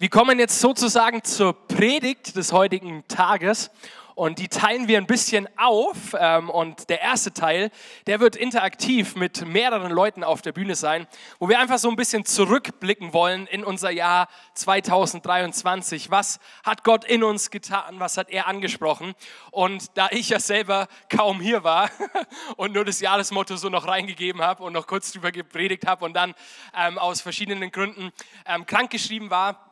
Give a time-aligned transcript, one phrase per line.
[0.00, 3.72] Wir kommen jetzt sozusagen zur Predigt des heutigen Tages
[4.14, 6.14] und die teilen wir ein bisschen auf.
[6.16, 7.72] Ähm, und der erste Teil,
[8.06, 11.08] der wird interaktiv mit mehreren Leuten auf der Bühne sein,
[11.40, 16.12] wo wir einfach so ein bisschen zurückblicken wollen in unser Jahr 2023.
[16.12, 17.98] Was hat Gott in uns getan?
[17.98, 19.14] Was hat er angesprochen?
[19.50, 21.90] Und da ich ja selber kaum hier war
[22.56, 26.14] und nur das Jahresmotto so noch reingegeben habe und noch kurz drüber gepredigt habe und
[26.14, 26.36] dann
[26.76, 28.12] ähm, aus verschiedenen Gründen
[28.46, 29.67] ähm, krankgeschrieben war,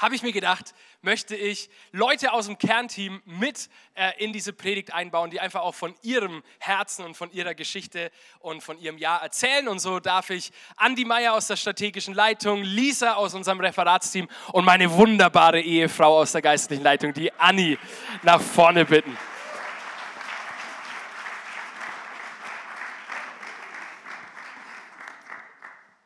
[0.00, 4.94] habe ich mir gedacht, möchte ich Leute aus dem Kernteam mit äh, in diese Predigt
[4.94, 9.22] einbauen, die einfach auch von ihrem Herzen und von ihrer Geschichte und von ihrem Jahr
[9.22, 9.68] erzählen.
[9.68, 14.64] Und so darf ich Andi Meier aus der strategischen Leitung, Lisa aus unserem Referatsteam und
[14.64, 17.78] meine wunderbare Ehefrau aus der geistlichen Leitung, die Anni,
[18.22, 19.14] nach vorne bitten.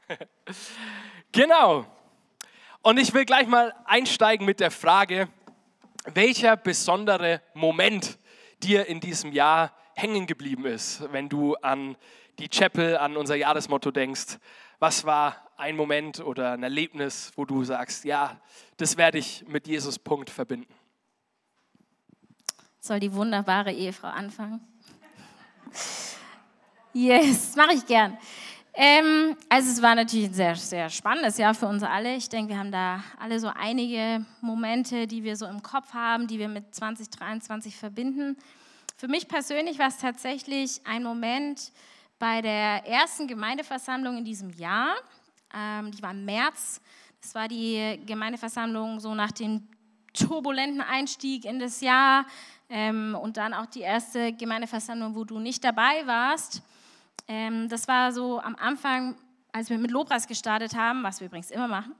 [1.33, 1.94] genau.
[2.85, 5.31] Und ich will gleich mal einsteigen mit der Frage,
[6.13, 8.19] welcher besondere Moment
[8.63, 11.97] dir in diesem Jahr hängen geblieben ist, wenn du an
[12.39, 14.37] die Chapel, an unser Jahresmotto denkst.
[14.81, 18.39] Was war ein Moment oder ein Erlebnis, wo du sagst, ja,
[18.77, 20.75] das werde ich mit Jesus Punkt verbinden?
[22.81, 24.61] Soll die wunderbare Ehefrau anfangen?
[26.93, 28.19] Yes, mache ich gern.
[28.77, 32.17] Ähm, also es war natürlich ein sehr, sehr spannendes Jahr für uns alle.
[32.17, 36.27] Ich denke, wir haben da alle so einige Momente, die wir so im Kopf haben,
[36.27, 38.37] die wir mit 2023 verbinden.
[38.97, 41.71] Für mich persönlich war es tatsächlich ein Moment
[42.19, 44.97] bei der ersten Gemeindeversammlung in diesem Jahr.
[45.55, 46.81] Ähm, die war im März.
[47.23, 49.69] Das war die Gemeindeversammlung so nach dem
[50.15, 52.27] turbulenten Einstieg in das Jahr
[52.69, 56.63] ähm, und dann auch die erste Gemeindeversammlung, wo du nicht dabei warst.
[57.29, 59.17] Ähm, das war so am Anfang,
[59.53, 61.95] als wir mit Lobpreis gestartet haben, was wir übrigens immer machen.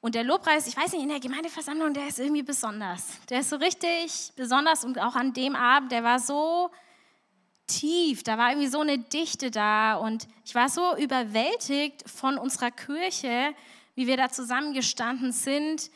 [0.00, 3.20] Und der Lobpreis, ich weiß nicht, in der Gemeindeversammlung, der ist irgendwie besonders.
[3.28, 6.70] Der ist so richtig besonders und auch an dem Abend, der war so
[7.66, 12.70] tief, da war irgendwie so eine Dichte da und ich war so überwältigt von unserer
[12.70, 13.54] Kirche,
[13.96, 15.90] wie wir da zusammengestanden sind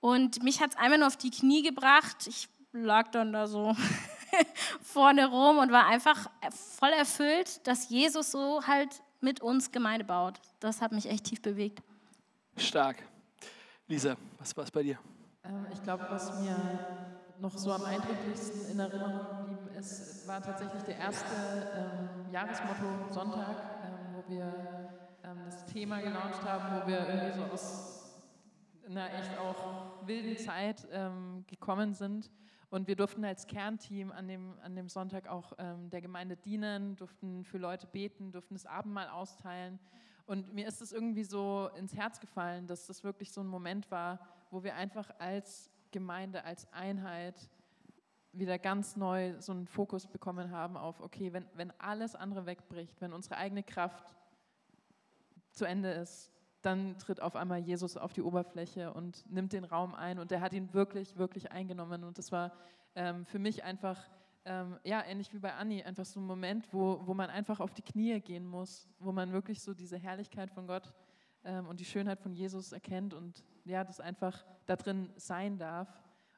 [0.00, 2.26] und mich hat es einmal nur auf die Knie gebracht.
[2.26, 3.74] Ich lag dann da so
[4.82, 10.40] vorne rum und war einfach voll erfüllt, dass Jesus so halt mit uns Gemeinde baut.
[10.60, 11.82] Das hat mich echt tief bewegt.
[12.56, 13.02] Stark.
[13.86, 14.98] Lisa, was war es bei dir?
[15.44, 16.56] Ähm, ich glaube, was mir
[17.40, 21.24] noch so am eindrücklichsten in Erinnerung geblieben ist, war tatsächlich der erste
[21.74, 24.44] ähm, Jahresmotto Sonntag, ähm, wo wir
[25.24, 27.94] ähm, das Thema gelauncht haben, wo wir irgendwie so aus
[28.88, 32.30] einer echt auch wilden Zeit ähm, gekommen sind
[32.70, 36.96] und wir durften als Kernteam an dem, an dem Sonntag auch ähm, der Gemeinde dienen,
[36.96, 39.78] durften für Leute beten, durften das Abendmahl austeilen.
[40.26, 43.90] Und mir ist es irgendwie so ins Herz gefallen, dass das wirklich so ein Moment
[43.90, 44.20] war,
[44.50, 47.48] wo wir einfach als Gemeinde, als Einheit
[48.32, 53.00] wieder ganz neu so einen Fokus bekommen haben auf, okay, wenn, wenn alles andere wegbricht,
[53.00, 54.14] wenn unsere eigene Kraft
[55.50, 56.30] zu Ende ist,
[56.68, 60.42] dann tritt auf einmal Jesus auf die Oberfläche und nimmt den Raum ein und er
[60.42, 62.52] hat ihn wirklich, wirklich eingenommen und das war
[62.94, 63.98] ähm, für mich einfach,
[64.44, 67.72] ähm, ja, ähnlich wie bei Anni, einfach so ein Moment, wo, wo man einfach auf
[67.72, 70.92] die Knie gehen muss, wo man wirklich so diese Herrlichkeit von Gott
[71.42, 75.88] ähm, und die Schönheit von Jesus erkennt und ja, das einfach da drin sein darf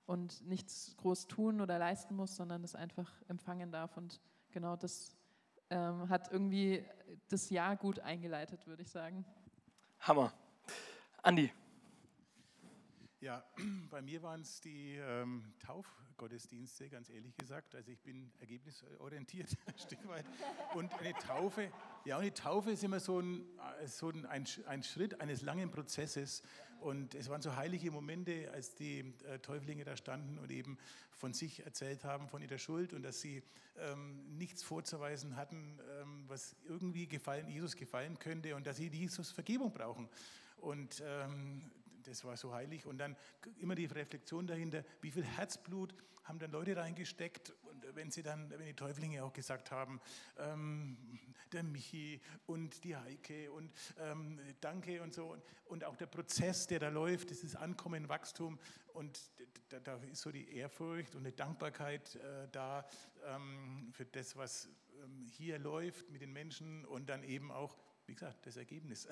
[0.07, 4.21] und nichts groß tun oder leisten muss, sondern es einfach empfangen darf und
[4.53, 5.17] genau das
[5.71, 6.85] ähm, hat irgendwie
[7.29, 9.25] das Jahr gut eingeleitet, würde ich sagen.
[10.01, 10.31] Hammer.
[11.23, 11.53] Andi.
[13.21, 13.45] Ja,
[13.91, 17.75] bei mir waren es die ähm, Taufgottesdienste, ganz ehrlich gesagt.
[17.75, 20.25] Also ich bin ergebnisorientiert ein Stück weit.
[20.75, 21.71] Und eine Taufe,
[22.07, 23.43] ja, die Taufe ist immer so ein,
[23.83, 26.43] äh, so ein, ein Schritt eines langen Prozesses.
[26.81, 30.79] Und es waren so heilige Momente, als die äh, Täuflinge da standen und eben
[31.11, 33.43] von sich erzählt haben, von ihrer Schuld und dass sie
[33.77, 39.31] ähm, nichts vorzuweisen hatten, ähm, was irgendwie gefallen, Jesus gefallen könnte und dass sie Jesus
[39.31, 40.09] Vergebung brauchen.
[40.57, 41.71] Und ähm,
[42.05, 42.87] das war so heilig.
[42.87, 43.17] Und dann
[43.59, 45.95] immer die Reflexion dahinter, wie viel Herzblut
[46.25, 47.53] haben dann Leute reingesteckt.
[47.63, 50.01] Und wenn sie dann, wenn die Täuflinge auch gesagt haben,
[50.39, 50.97] ähm,
[51.53, 55.37] der Michi und die Heike und ähm, Danke und so.
[55.65, 58.59] Und auch der Prozess, der da läuft, das ist Ankommen, Wachstum.
[58.93, 59.19] Und
[59.69, 62.87] da, da ist so die Ehrfurcht und eine Dankbarkeit äh, da
[63.25, 64.69] ähm, für das, was
[65.03, 67.77] ähm, hier läuft mit den Menschen und dann eben auch,
[68.07, 69.09] wie gesagt, das Ergebnis.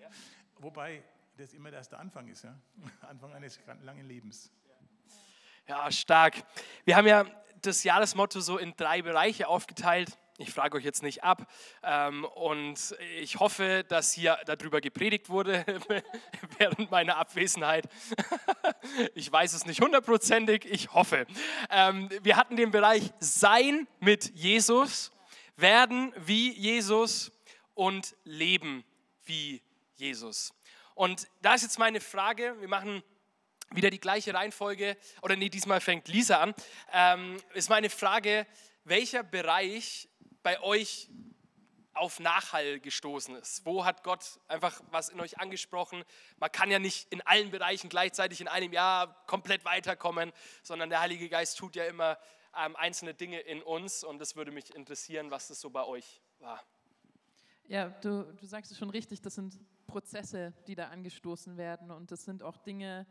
[0.00, 0.10] Ja.
[0.58, 1.02] Wobei
[1.36, 2.54] das immer der Anfang ist, ja?
[3.08, 4.52] Anfang eines langen Lebens.
[5.66, 6.34] Ja, stark.
[6.84, 7.24] Wir haben ja
[7.60, 10.18] das Jahresmotto so in drei Bereiche aufgeteilt.
[10.38, 11.46] Ich frage euch jetzt nicht ab
[11.84, 15.64] ähm, und ich hoffe, dass hier darüber gepredigt wurde
[16.58, 17.88] während meiner Abwesenheit.
[19.14, 21.26] ich weiß es nicht hundertprozentig, ich hoffe.
[21.70, 25.12] Ähm, wir hatten den Bereich Sein mit Jesus,
[25.56, 27.30] werden wie Jesus
[27.74, 28.84] und leben
[29.24, 29.62] wie
[29.94, 30.52] Jesus.
[30.94, 33.02] Und da ist jetzt meine Frage, wir machen
[33.70, 36.54] wieder die gleiche Reihenfolge, oder nee, diesmal fängt Lisa an,
[36.92, 38.46] ähm, ist meine Frage,
[38.84, 40.08] welcher Bereich
[40.42, 41.08] bei euch
[41.94, 43.64] auf Nachhall gestoßen ist?
[43.66, 46.04] Wo hat Gott einfach was in euch angesprochen?
[46.38, 51.00] Man kann ja nicht in allen Bereichen gleichzeitig in einem Jahr komplett weiterkommen, sondern der
[51.00, 52.18] Heilige Geist tut ja immer
[52.58, 56.20] ähm, einzelne Dinge in uns und das würde mich interessieren, was das so bei euch
[56.38, 56.62] war.
[57.68, 59.58] Ja, du, du sagst es schon richtig, das sind
[59.92, 63.06] Prozesse, die da angestoßen werden und das sind auch Dinge,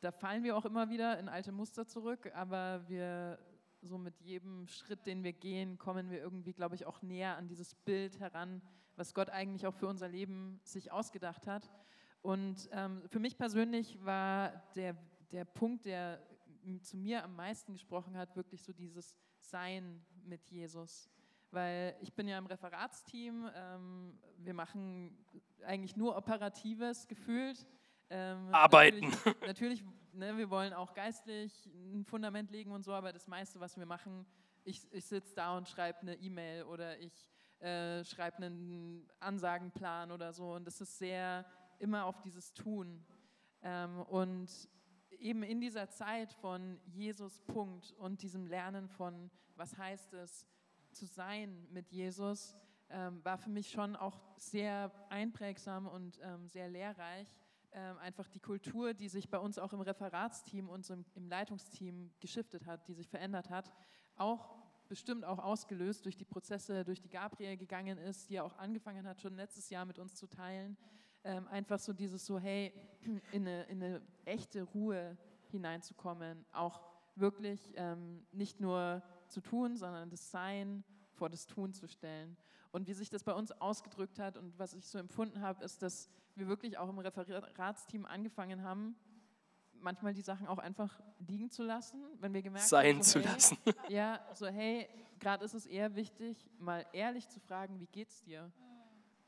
[0.00, 3.38] da fallen wir auch immer wieder in alte Muster zurück, aber wir
[3.80, 7.46] so mit jedem Schritt, den wir gehen, kommen wir irgendwie, glaube ich, auch näher an
[7.46, 8.60] dieses Bild heran,
[8.96, 11.70] was Gott eigentlich auch für unser Leben sich ausgedacht hat.
[12.22, 14.96] Und ähm, für mich persönlich war der,
[15.30, 16.20] der Punkt, der
[16.82, 21.08] zu mir am meisten gesprochen hat, wirklich so dieses Sein mit Jesus.
[21.50, 25.16] Weil ich bin ja im Referatsteam, ähm, wir machen
[25.64, 27.66] eigentlich nur Operatives gefühlt.
[28.10, 29.10] Ähm, Arbeiten.
[29.10, 29.84] Natürlich, natürlich
[30.16, 33.86] ne, wir wollen auch geistlich ein Fundament legen und so, aber das meiste, was wir
[33.86, 34.26] machen,
[34.64, 40.32] ich, ich sitze da und schreibe eine E-Mail oder ich äh, schreibe einen Ansagenplan oder
[40.32, 41.44] so und das ist sehr
[41.78, 43.04] immer auf dieses Tun.
[43.62, 44.50] Ähm, und
[45.18, 50.46] eben in dieser Zeit von Jesus Punkt und diesem Lernen von, was heißt es
[50.96, 52.56] zu sein mit Jesus,
[52.88, 57.28] ähm, war für mich schon auch sehr einprägsam und ähm, sehr lehrreich
[57.76, 62.10] ähm, einfach die Kultur, die sich bei uns auch im Referatsteam und im, im Leitungsteam
[62.20, 63.70] geschiftet hat, die sich verändert hat,
[64.16, 64.56] auch
[64.88, 69.06] bestimmt auch ausgelöst durch die Prozesse, durch die Gabriel gegangen ist, die ja auch angefangen
[69.06, 70.78] hat, schon letztes Jahr mit uns zu teilen.
[71.22, 72.72] Ähm, einfach so dieses so, hey,
[73.32, 75.18] in eine, in eine echte Ruhe
[75.50, 76.80] hineinzukommen, auch
[77.14, 82.36] wirklich ähm, nicht nur zu tun, sondern das Sein vor das Tun zu stellen.
[82.72, 85.82] Und wie sich das bei uns ausgedrückt hat und was ich so empfunden habe, ist,
[85.82, 88.96] dass wir wirklich auch im Referatsteam angefangen haben,
[89.80, 93.20] manchmal die Sachen auch einfach liegen zu lassen, wenn wir gemerkt sein haben, so, zu
[93.20, 93.58] hey, lassen.
[93.88, 94.88] Ja, so hey,
[95.18, 98.50] gerade ist es eher wichtig, mal ehrlich zu fragen, wie geht's dir?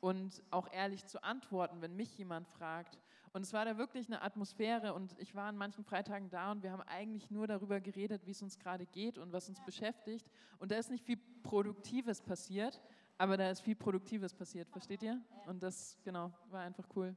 [0.00, 2.98] Und auch ehrlich zu antworten, wenn mich jemand fragt.
[3.32, 6.62] Und es war da wirklich eine Atmosphäre und ich war an manchen Freitagen da und
[6.62, 10.26] wir haben eigentlich nur darüber geredet, wie es uns gerade geht und was uns beschäftigt.
[10.58, 12.80] Und da ist nicht viel Produktives passiert,
[13.18, 15.20] aber da ist viel Produktives passiert, versteht ihr?
[15.46, 17.14] Und das, genau, war einfach cool.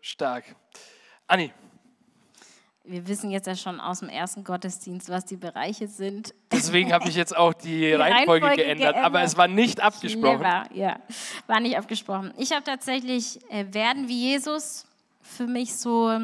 [0.00, 0.56] Stark.
[1.26, 1.52] Anni.
[2.84, 6.34] Wir wissen jetzt ja schon aus dem ersten Gottesdienst, was die Bereiche sind.
[6.50, 9.80] Deswegen habe ich jetzt auch die, die Reihenfolge, Reihenfolge geändert, geändert, aber es war nicht
[9.80, 10.40] abgesprochen.
[10.40, 10.98] Clever, ja,
[11.46, 12.34] war nicht abgesprochen.
[12.38, 14.88] Ich habe tatsächlich äh, Werden wie Jesus
[15.22, 16.20] für mich so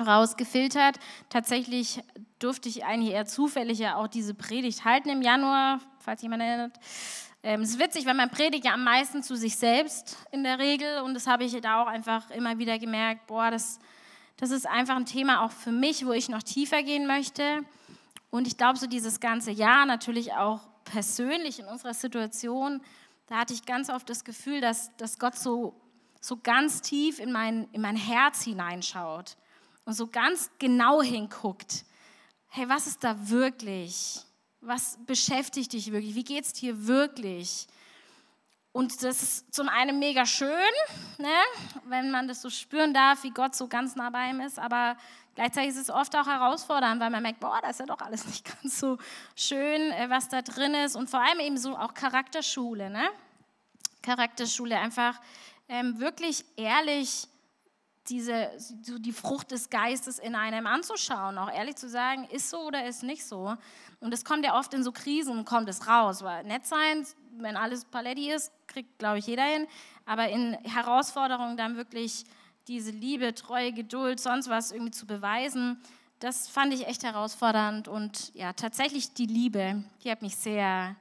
[0.00, 0.98] rausgefiltert.
[1.28, 2.02] Tatsächlich
[2.38, 6.72] durfte ich eigentlich eher zufällig ja auch diese Predigt halten im Januar, falls jemand erinnert.
[7.42, 10.58] Ähm, es ist witzig, weil man predigt ja am meisten zu sich selbst in der
[10.58, 13.78] Regel und das habe ich da auch einfach immer wieder gemerkt, boah, das,
[14.36, 17.60] das ist einfach ein Thema auch für mich, wo ich noch tiefer gehen möchte.
[18.30, 22.80] Und ich glaube, so dieses ganze Jahr natürlich auch persönlich in unserer Situation,
[23.26, 25.74] da hatte ich ganz oft das Gefühl, dass, dass Gott so,
[26.20, 29.36] so ganz tief in mein, in mein Herz hineinschaut
[29.84, 31.84] und so ganz genau hinguckt.
[32.48, 34.20] Hey, was ist da wirklich?
[34.60, 36.14] Was beschäftigt dich wirklich?
[36.14, 37.66] Wie geht es dir wirklich?
[38.72, 40.50] Und das ist zum einen mega schön,
[41.18, 41.28] ne?
[41.86, 44.96] wenn man das so spüren darf, wie Gott so ganz nah bei ihm ist, aber
[45.34, 48.26] gleichzeitig ist es oft auch herausfordernd, weil man merkt, boah, das ist ja doch alles
[48.28, 48.98] nicht ganz so
[49.34, 53.08] schön, äh, was da drin ist und vor allem eben so auch Charakterschule, ne?
[54.02, 55.20] Charakterschule, einfach
[55.70, 57.28] ähm, wirklich ehrlich
[58.08, 62.62] diese, so die Frucht des Geistes in einem anzuschauen, auch ehrlich zu sagen, ist so
[62.62, 63.54] oder ist nicht so.
[64.00, 66.24] Und es kommt ja oft in so Krisen, kommt es raus.
[66.24, 67.06] Weil nett sein,
[67.38, 69.68] wenn alles Paletti ist, kriegt, glaube ich, jeder hin.
[70.06, 72.24] Aber in Herausforderungen dann wirklich
[72.66, 75.80] diese Liebe, Treue, Geduld, sonst was irgendwie zu beweisen,
[76.18, 77.86] das fand ich echt herausfordernd.
[77.86, 80.96] Und ja, tatsächlich die Liebe, die hat mich sehr,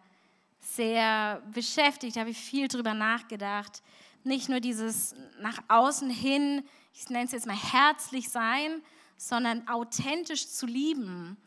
[0.59, 3.81] sehr beschäftigt, da habe ich viel drüber nachgedacht.
[4.23, 8.81] Nicht nur dieses nach außen hin, ich nenne es jetzt mal herzlich sein,
[9.17, 11.38] sondern authentisch zu lieben.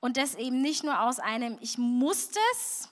[0.00, 2.88] Und das eben nicht nur aus einem, ich muss das,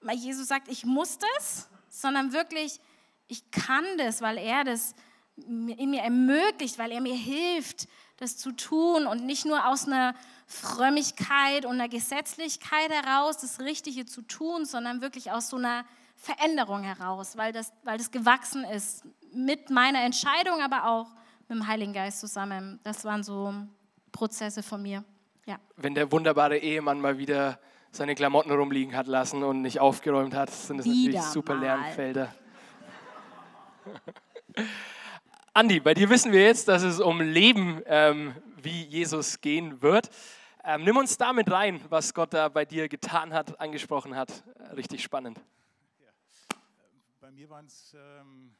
[0.00, 2.80] weil Jesus sagt, ich muss das, sondern wirklich,
[3.26, 4.94] ich kann das, weil er das
[5.36, 7.86] in mir ermöglicht, weil er mir hilft,
[8.16, 10.14] das zu tun und nicht nur aus einer
[10.46, 15.84] Frömmigkeit und einer Gesetzlichkeit heraus das Richtige zu tun, sondern wirklich aus so einer
[16.18, 21.06] Veränderung heraus, weil das, weil das gewachsen ist mit meiner Entscheidung, aber auch
[21.48, 22.80] mit dem Heiligen Geist zusammen.
[22.82, 23.54] Das waren so
[24.12, 25.04] Prozesse von mir.
[25.46, 25.58] Ja.
[25.76, 27.58] Wenn der wunderbare Ehemann mal wieder
[27.90, 31.62] seine Klamotten rumliegen hat lassen und nicht aufgeräumt hat, sind das Wieder natürlich super mal.
[31.62, 32.34] Lernfelder.
[35.54, 40.10] Andi, bei dir wissen wir jetzt, dass es um Leben ähm, wie Jesus gehen wird.
[40.64, 44.42] Ähm, nimm uns damit rein, was Gott da bei dir getan hat, angesprochen hat.
[44.76, 45.40] Richtig spannend.
[47.38, 48.50] Mir waren es, ähm,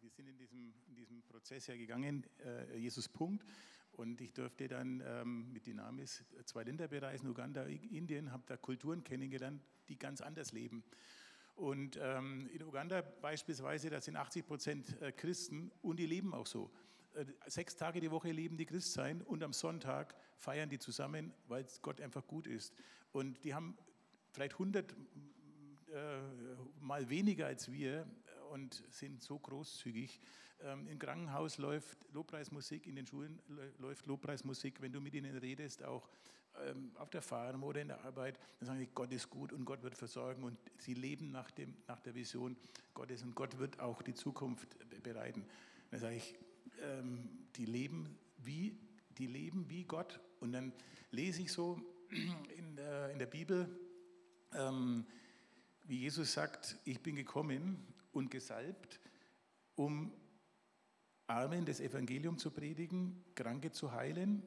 [0.00, 3.44] wir, sind in diesem, in diesem Prozess ja gegangen, äh, Jesus Punkt.
[3.90, 9.02] Und ich durfte dann ähm, mit Dynamis zwei Länder bereisen, Uganda, Indien, habe da Kulturen
[9.02, 10.84] kennengelernt, die ganz anders leben.
[11.56, 16.46] Und ähm, in Uganda beispielsweise, da sind 80 Prozent äh, Christen und die leben auch
[16.46, 16.70] so.
[17.14, 21.66] Äh, Sechs Tage die Woche leben die Christsein und am Sonntag feiern die zusammen, weil
[21.82, 22.72] Gott einfach gut ist.
[23.10, 23.76] Und die haben
[24.30, 24.94] vielleicht 100
[25.92, 26.20] äh,
[26.80, 28.06] mal weniger als wir
[28.50, 30.20] und sind so großzügig.
[30.62, 34.80] Ähm, Im Krankenhaus läuft Lobpreismusik, in den Schulen lä- läuft Lobpreismusik.
[34.82, 36.08] Wenn du mit ihnen redest, auch
[36.66, 39.64] ähm, auf der Farm oder in der Arbeit, dann sagen sie, Gott ist gut und
[39.64, 42.56] Gott wird versorgen und sie leben nach, dem, nach der Vision
[42.92, 45.44] Gottes und Gott wird auch die Zukunft be- bereiten.
[45.90, 46.34] Dann sage ich,
[46.82, 48.76] ähm, die leben wie
[49.18, 50.72] die leben wie Gott und dann
[51.10, 51.80] lese ich so
[52.56, 53.68] in der, in der Bibel,
[54.54, 55.06] ähm,
[55.84, 59.00] wie Jesus sagt, ich bin gekommen und gesalbt,
[59.76, 60.12] um
[61.26, 64.42] Armen das Evangelium zu predigen, Kranke zu heilen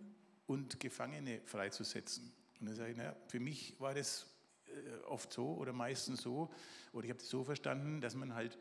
[0.46, 2.32] und Gefangene freizusetzen.
[2.60, 4.27] Und dann sage ich, naja, für mich war das
[4.67, 6.51] äh, oft so oder meistens so,
[6.91, 8.58] oder ich habe das so verstanden, dass man halt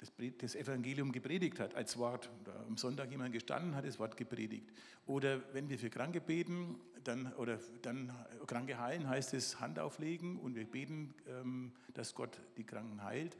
[0.00, 2.30] das, das Evangelium gepredigt hat als Wort.
[2.42, 4.70] Oder am Sonntag jemand gestanden hat das Wort gepredigt.
[5.06, 8.12] Oder wenn wir für Kranke beten, dann, oder dann
[8.46, 13.36] Kranke heilen, heißt es Hand auflegen und wir beten, ähm, dass Gott die Kranken heilt.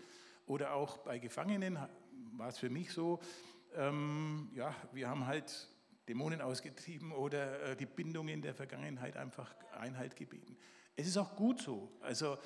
[0.46, 1.78] Oder auch bei Gefangenen
[2.32, 3.20] war es für mich so,
[3.74, 5.68] ähm, ja, wir haben halt
[6.08, 10.56] Dämonen ausgetrieben oder äh, die Bindungen der Vergangenheit einfach Einhalt gebeten.
[10.96, 11.90] Es ist auch gut so.
[12.00, 12.38] Also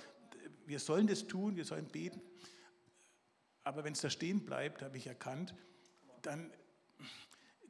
[0.67, 2.21] wir sollen das tun, wir sollen beten.
[3.65, 5.55] Aber wenn es da stehen bleibt, habe ich erkannt,
[6.23, 6.51] dann,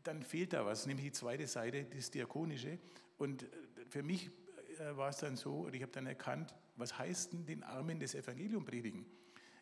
[0.04, 2.78] dann fehlt da was, nämlich die zweite Seite, das Diakonische.
[3.16, 3.46] Und äh,
[3.88, 4.30] für mich
[4.78, 7.98] äh, war es dann so, und ich habe dann erkannt, was heißt denn den Armen
[7.98, 9.06] das Evangelium predigen?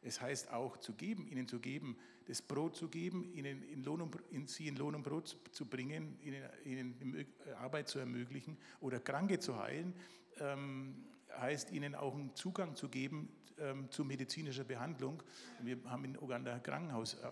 [0.06, 1.96] Es heißt auch zu geben, ihnen zu geben,
[2.26, 5.66] das Brot zu geben, ihnen in Lohn und, in, sie in Lohn und Brot zu
[5.66, 9.94] bringen, ihnen, ihnen Mö- Arbeit zu ermöglichen oder Kranke zu heilen,
[10.38, 11.04] ähm,
[11.38, 15.22] heißt ihnen auch einen Zugang zu geben ähm, zu medizinischer Behandlung.
[15.60, 17.28] Wir haben in Uganda ein Krankenhaus äh,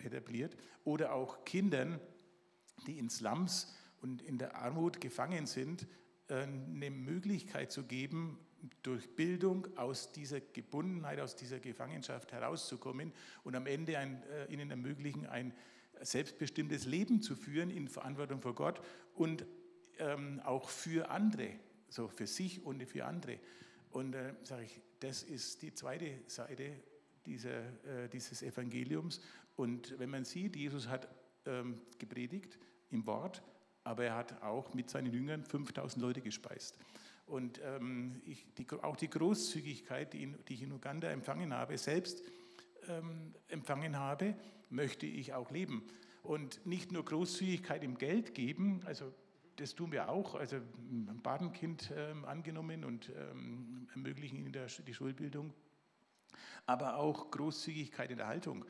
[0.00, 2.00] äh, etabliert oder auch Kindern,
[2.86, 5.86] die in Slums und in der Armut gefangen sind,
[6.28, 8.38] äh, eine Möglichkeit zu geben,
[8.82, 13.12] durch Bildung aus dieser Gebundenheit, aus dieser Gefangenschaft herauszukommen
[13.44, 15.52] und am Ende ein, äh, ihnen ermöglichen, ein
[16.00, 18.80] selbstbestimmtes Leben zu führen in Verantwortung vor Gott
[19.14, 19.44] und
[19.98, 21.50] ähm, auch für andere,
[21.88, 23.38] so für sich und für andere.
[23.90, 26.72] Und äh, sage ich, das ist die zweite Seite
[27.26, 29.20] dieser, äh, dieses Evangeliums.
[29.56, 31.08] Und wenn man sieht, Jesus hat
[31.46, 32.58] ähm, gepredigt
[32.90, 33.42] im Wort,
[33.84, 36.78] aber er hat auch mit seinen Jüngern 5000 Leute gespeist.
[37.32, 41.78] Und ähm, ich, die, auch die Großzügigkeit, die, in, die ich in Uganda empfangen habe,
[41.78, 42.22] selbst
[42.90, 44.34] ähm, empfangen habe,
[44.68, 45.82] möchte ich auch leben.
[46.22, 49.14] Und nicht nur Großzügigkeit im Geld geben, also
[49.56, 54.92] das tun wir auch, also ein Patenkind ähm, angenommen und ähm, ermöglichen ihnen der, die
[54.92, 55.54] Schulbildung,
[56.66, 58.66] aber auch Großzügigkeit in der Haltung.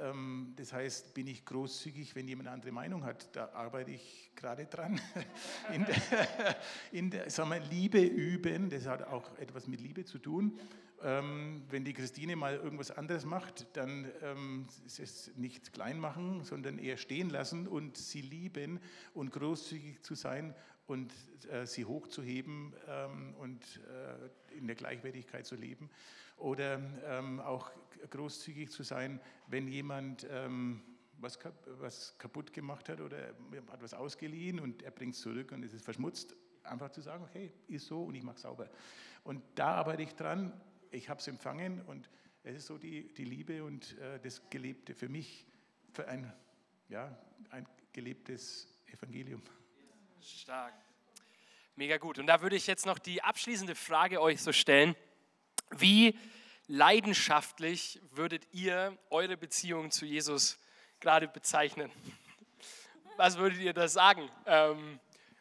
[0.00, 3.34] Ähm, das heißt, bin ich großzügig, wenn jemand eine andere Meinung hat?
[3.34, 5.00] Da arbeite ich gerade dran.
[5.72, 6.56] In der,
[6.92, 10.58] in der sagen wir, Liebe üben, das hat auch etwas mit Liebe zu tun.
[11.02, 16.44] Ähm, wenn die Christine mal irgendwas anderes macht, dann ähm, ist es nicht klein machen,
[16.44, 18.80] sondern eher stehen lassen und sie lieben
[19.12, 20.54] und großzügig zu sein
[20.86, 21.12] und
[21.50, 25.90] äh, sie hochzuheben ähm, und äh, in der Gleichwertigkeit zu leben.
[26.36, 27.70] Oder ähm, auch
[28.10, 30.82] großzügig zu sein, wenn jemand ähm,
[31.18, 33.34] was, kap was kaputt gemacht hat oder
[33.70, 36.34] hat was ausgeliehen und er bringt es zurück und es ist verschmutzt.
[36.64, 38.70] Einfach zu sagen, okay, ist so und ich mache sauber.
[39.22, 40.52] Und da arbeite ich dran,
[40.90, 42.08] ich habe es empfangen und
[42.42, 45.46] es ist so die, die Liebe und äh, das Gelebte für mich,
[45.92, 46.32] für ein,
[46.88, 47.16] ja,
[47.50, 49.42] ein gelebtes Evangelium.
[50.24, 50.72] Stark.
[51.76, 52.18] Mega gut.
[52.18, 54.94] Und da würde ich jetzt noch die abschließende Frage euch so stellen.
[55.70, 56.16] Wie
[56.66, 60.58] leidenschaftlich würdet ihr eure Beziehung zu Jesus
[61.00, 61.90] gerade bezeichnen?
[63.16, 64.28] was würdet ihr da sagen?
[64.46, 64.98] Ähm,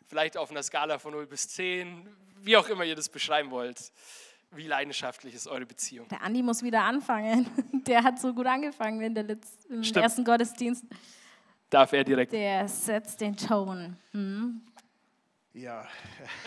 [0.08, 2.08] vielleicht auf einer Skala von 0 bis 10,
[2.42, 3.92] wie auch immer ihr das beschreiben wollt.
[4.52, 6.08] Wie leidenschaftlich ist eure Beziehung?
[6.10, 7.50] Der Andi muss wieder anfangen.
[7.88, 10.04] Der hat so gut angefangen in der Letz im Stimmt.
[10.04, 10.86] ersten Gottesdienst.
[11.70, 12.34] Darf er direkt?
[12.34, 13.98] Der setzt den Ton.
[14.12, 14.62] Hm?
[15.56, 15.88] Ja,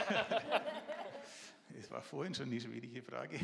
[1.79, 3.39] es war vorhin schon die schwierige Frage.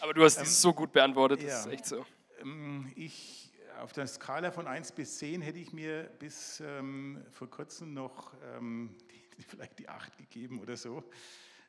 [0.00, 1.60] Aber du hast es so gut beantwortet, das ja.
[1.60, 2.04] ist echt so.
[2.40, 7.48] Ähm, Ich, auf der Skala von 1 bis 10 hätte ich mir bis ähm, vor
[7.48, 8.96] kurzem noch ähm,
[9.38, 11.04] die, vielleicht die 8 gegeben oder so.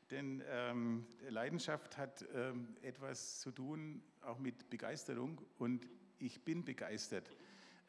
[0.10, 5.40] Denn ähm, Leidenschaft hat ähm, etwas zu tun, auch mit Begeisterung.
[5.60, 5.88] Und
[6.18, 7.30] ich bin begeistert.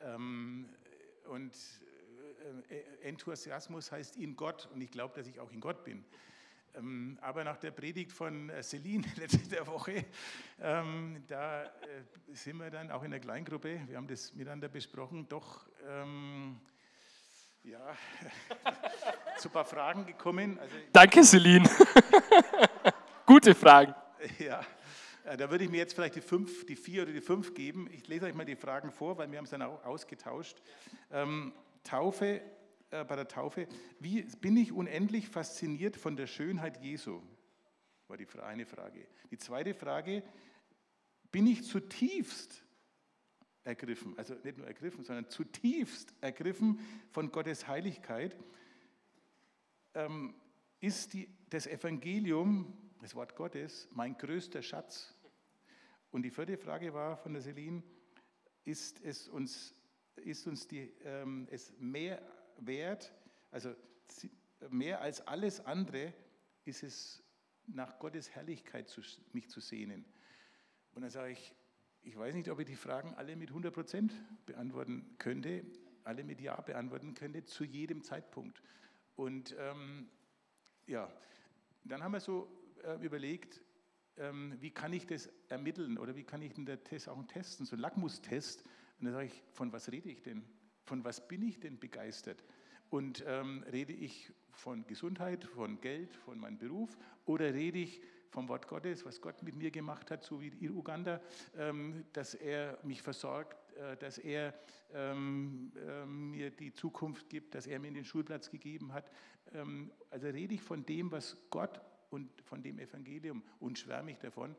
[0.03, 0.69] Ähm,
[1.25, 1.55] und
[3.03, 4.69] Enthusiasmus heißt in Gott.
[4.73, 6.05] Und ich glaube, dass ich auch in Gott bin.
[6.75, 10.07] Ähm, Aber nach der Predigt von äh, Celine letzte Woche,
[10.61, 11.69] ähm, da äh,
[12.33, 16.59] sind wir dann auch in der Kleingruppe, wir haben das miteinander besprochen, doch ähm,
[17.65, 17.97] ja,
[19.39, 20.59] zu ein paar Fragen gekommen.
[20.59, 21.69] Also, Danke, Celine.
[23.27, 23.95] Gute Fragen.
[24.39, 24.65] ja,
[25.25, 27.89] äh, da würde ich mir jetzt vielleicht die fünf, die vier oder die fünf geben.
[27.93, 30.57] Ich lese euch mal die Fragen vor, weil wir haben es dann auch ausgetauscht.
[31.11, 32.43] Ähm, Taufe,
[32.91, 33.67] äh, bei der Taufe,
[33.99, 37.23] wie bin ich unendlich fasziniert von der Schönheit Jesu?
[38.09, 39.07] War die eine Frage.
[39.31, 40.23] Die zweite Frage,
[41.31, 42.63] bin ich zutiefst
[43.65, 48.37] ergriffen, also nicht nur ergriffen, sondern zutiefst ergriffen von Gottes Heiligkeit?
[49.95, 50.35] Ähm,
[50.81, 55.15] ist die, das Evangelium, das Wort Gottes, mein größter Schatz?
[56.11, 57.83] Und die vierte Frage war von der Celine,
[58.65, 59.75] ist es uns,
[60.17, 62.23] ist uns die, ähm, es mehr
[62.59, 63.13] wert,
[63.51, 63.75] also
[64.71, 66.13] mehr als alles andere,
[66.65, 67.23] ist es
[67.67, 69.01] nach Gottes Herrlichkeit zu,
[69.33, 70.05] mich zu sehnen?
[70.95, 71.55] Und dann sage ich,
[72.03, 74.13] ich weiß nicht, ob ich die Fragen alle mit 100 Prozent
[74.47, 75.65] beantworten könnte,
[76.05, 78.63] alle mit Ja beantworten könnte, zu jedem Zeitpunkt.
[79.15, 80.09] Und ähm,
[80.87, 81.13] ja,
[81.85, 82.49] dann haben wir so
[82.83, 83.61] äh, überlegt,
[84.17, 87.77] ähm, wie kann ich das ermitteln oder wie kann ich denn Test auch testen, so
[87.77, 88.65] ein Lackmustest.
[89.03, 90.45] Und dann sage ich, von was rede ich denn?
[90.85, 92.45] Von was bin ich denn begeistert?
[92.89, 98.49] Und ähm, rede ich von Gesundheit, von Geld, von meinem Beruf oder rede ich vom
[98.49, 101.21] Wort Gottes, was Gott mit mir gemacht hat, so wie in Uganda,
[101.59, 104.55] ähm, dass er mich versorgt, äh, dass er
[104.95, 109.11] ähm, ähm, mir die Zukunft gibt, dass er mir den Schulplatz gegeben hat.
[109.53, 114.19] Ähm, also rede ich von dem, was Gott und von dem Evangelium und schwärme ich
[114.19, 114.55] davon.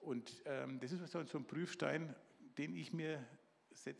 [0.00, 2.14] Und ähm, das ist so ein Prüfstein,
[2.58, 3.24] den ich mir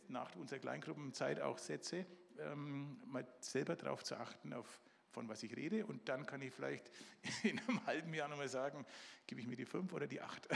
[0.07, 2.05] nach unserer Kleingruppenzeit auch setze,
[2.39, 4.67] ähm, mal selber darauf zu achten, auf,
[5.11, 5.85] von was ich rede.
[5.85, 6.91] Und dann kann ich vielleicht
[7.43, 8.85] in einem halben Jahr nochmal sagen,
[9.27, 10.47] gebe ich mir die fünf oder die acht.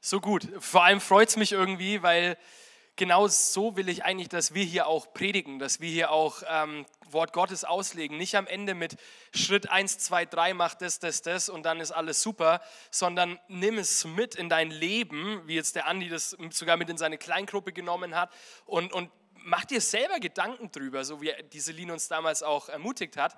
[0.00, 0.48] So gut.
[0.60, 2.38] Vor allem freut es mich irgendwie, weil
[2.98, 6.84] genau so will ich eigentlich, dass wir hier auch predigen, dass wir hier auch ähm,
[7.10, 8.18] Wort Gottes auslegen.
[8.18, 8.96] Nicht am Ende mit
[9.34, 13.78] Schritt 1, 2, 3, mach das, das, das und dann ist alles super, sondern nimm
[13.78, 17.72] es mit in dein Leben, wie jetzt der Andi das sogar mit in seine Kleingruppe
[17.72, 18.30] genommen hat
[18.66, 23.16] und, und mach dir selber Gedanken drüber, so wie die Celine uns damals auch ermutigt
[23.16, 23.36] hat.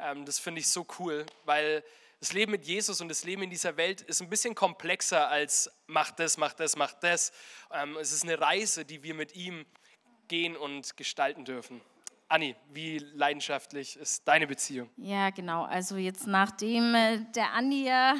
[0.00, 1.84] Ähm, das finde ich so cool, weil
[2.22, 5.68] das Leben mit Jesus und das Leben in dieser Welt ist ein bisschen komplexer als
[5.88, 7.32] mach das, mach das, mach das.
[7.72, 9.66] Ähm, es ist eine Reise, die wir mit ihm
[10.28, 11.80] gehen und gestalten dürfen.
[12.28, 14.88] Anni, wie leidenschaftlich ist deine Beziehung?
[14.98, 15.64] Ja, genau.
[15.64, 18.14] Also jetzt nachdem äh, der Andi ja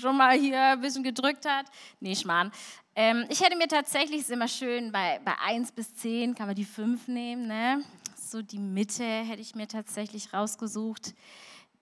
[0.00, 1.66] schon mal hier ein bisschen gedrückt hat.
[1.98, 2.52] Nee, Schmarrn.
[2.94, 6.54] Ähm, ich hätte mir tatsächlich, ist immer schön, bei, bei 1 bis 10 kann man
[6.54, 7.48] die 5 nehmen.
[7.48, 7.82] Ne?
[8.14, 11.14] So die Mitte hätte ich mir tatsächlich rausgesucht.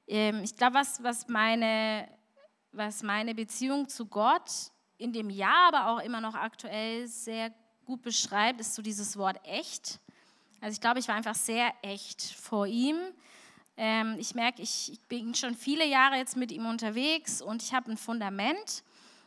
[0.08, 2.08] Ähm, ich glaube, was, was, meine,
[2.72, 4.50] was meine Beziehung zu Gott
[4.96, 7.52] in dem Jahr, aber auch immer noch aktuell sehr
[7.84, 10.00] gut beschreibt, ist so dieses Wort echt.
[10.60, 12.96] Also ich glaube, ich war einfach sehr echt vor ihm.
[13.76, 17.72] Ähm, ich merke, ich, ich bin schon viele Jahre jetzt mit ihm unterwegs und ich
[17.72, 18.82] habe ein Fundament.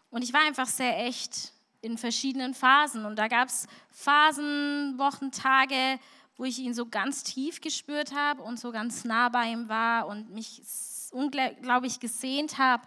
[0.10, 3.06] Und ich war einfach sehr echt in verschiedenen Phasen.
[3.06, 6.00] Und da gab es Phasen, Wochen, Tage,
[6.42, 10.08] wo ich ihn so ganz tief gespürt habe und so ganz nah bei ihm war
[10.08, 10.64] und mich
[11.12, 12.82] unglaublich gesehnt habe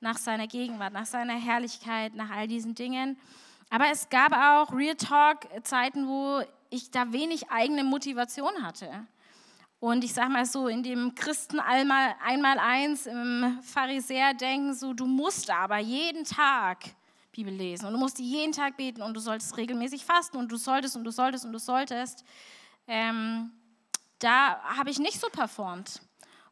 [0.00, 3.18] nach seiner Gegenwart, nach seiner Herrlichkeit, nach all diesen Dingen.
[3.68, 6.40] Aber es gab auch Real Talk Zeiten, wo
[6.70, 9.06] ich da wenig eigene Motivation hatte.
[9.80, 14.94] Und ich sage mal so, in dem Christen einmal, einmal eins, im Pharisäer denken so,
[14.94, 16.78] du musst aber jeden Tag
[17.32, 20.56] Bibel lesen und du musst jeden Tag beten und du solltest regelmäßig fasten und du
[20.56, 22.24] solltest und du solltest und du solltest.
[22.86, 23.52] Ähm,
[24.18, 26.00] da habe ich nicht so performt.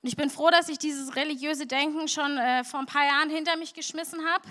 [0.02, 3.30] Und ich bin froh, dass ich dieses religiöse Denken schon äh, vor ein paar Jahren
[3.30, 4.48] hinter mich geschmissen habe.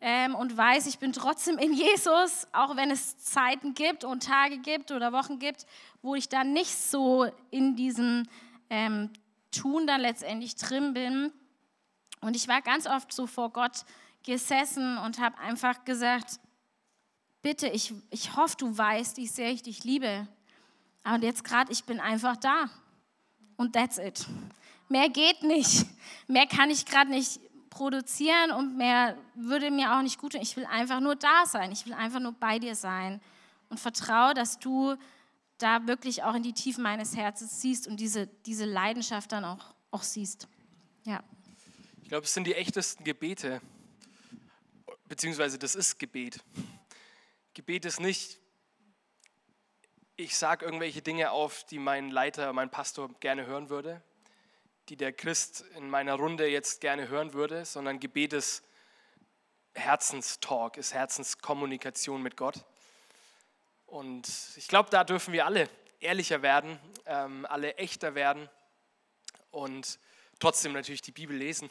[0.00, 4.58] ähm, und weiß, ich bin trotzdem in Jesus, auch wenn es Zeiten gibt und Tage
[4.58, 5.66] gibt oder Wochen gibt,
[6.02, 8.26] wo ich dann nicht so in diesem
[8.70, 9.10] ähm,
[9.50, 11.32] Tun dann letztendlich drin bin.
[12.20, 13.84] Und ich war ganz oft so vor Gott
[14.24, 16.40] gesessen und habe einfach gesagt,
[17.42, 20.26] bitte, ich, ich hoffe, du weißt, wie sehr ich dich liebe.
[21.04, 22.70] Und jetzt gerade, ich bin einfach da.
[23.56, 24.26] Und that's it.
[24.88, 25.86] Mehr geht nicht.
[26.26, 30.40] Mehr kann ich gerade nicht produzieren und mehr würde mir auch nicht gut tun.
[30.42, 31.70] Ich will einfach nur da sein.
[31.72, 33.20] Ich will einfach nur bei dir sein.
[33.68, 34.96] Und vertraue, dass du
[35.58, 39.74] da wirklich auch in die Tiefen meines Herzens siehst und diese, diese Leidenschaft dann auch,
[39.90, 40.48] auch siehst.
[41.04, 41.22] Ja.
[42.02, 43.60] Ich glaube, es sind die echtesten Gebete.
[45.06, 46.42] Beziehungsweise das ist Gebet.
[47.54, 48.39] Gebet ist nicht,
[50.20, 54.02] ich sage irgendwelche Dinge auf, die mein Leiter, mein Pastor gerne hören würde,
[54.90, 58.62] die der Christ in meiner Runde jetzt gerne hören würde, sondern Gebet ist
[59.74, 62.64] Herzenstalk, ist Herzenskommunikation mit Gott.
[63.86, 65.68] Und ich glaube, da dürfen wir alle
[66.00, 68.50] ehrlicher werden, ähm, alle echter werden
[69.50, 69.98] und
[70.38, 71.70] trotzdem natürlich die Bibel lesen.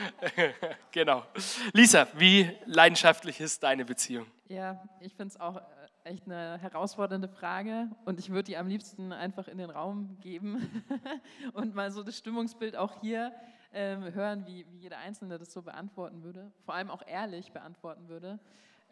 [0.92, 1.26] genau.
[1.72, 4.26] Lisa, wie leidenschaftlich ist deine Beziehung?
[4.46, 5.60] Ja, ich finde es auch
[6.08, 10.82] echt eine herausfordernde Frage und ich würde die am liebsten einfach in den Raum geben
[11.52, 13.32] und mal so das Stimmungsbild auch hier
[13.74, 18.08] ähm, hören, wie, wie jeder Einzelne das so beantworten würde, vor allem auch ehrlich beantworten
[18.08, 18.38] würde.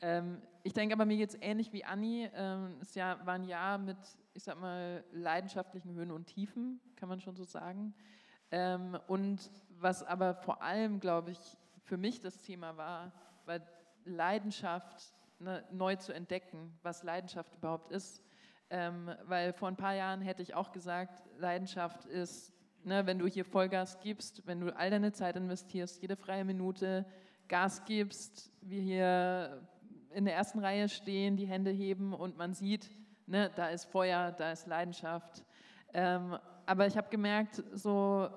[0.03, 2.29] Ähm, ich denke aber, mir geht es ähnlich wie Anni.
[2.35, 3.97] Ähm, es ja, war ein Jahr mit,
[4.35, 7.95] ich sag mal, leidenschaftlichen Höhen und Tiefen, kann man schon so sagen.
[8.51, 9.51] Ähm, und
[9.81, 11.41] was aber vor allem, glaube ich,
[11.85, 13.11] für mich das Thema war,
[13.47, 13.61] war
[14.05, 18.23] Leidenschaft ne, neu zu entdecken, was Leidenschaft überhaupt ist.
[18.69, 23.27] Ähm, weil vor ein paar Jahren hätte ich auch gesagt, Leidenschaft ist, ne, wenn du
[23.27, 27.07] hier Vollgas gibst, wenn du all deine Zeit investierst, jede freie Minute
[27.49, 29.63] Gas gibst, wir hier
[30.11, 32.91] in der ersten Reihe stehen, die Hände heben und man sieht,
[33.27, 35.45] ne, da ist Feuer, da ist Leidenschaft.
[35.95, 38.29] Ähm, aber ich habe gemerkt, so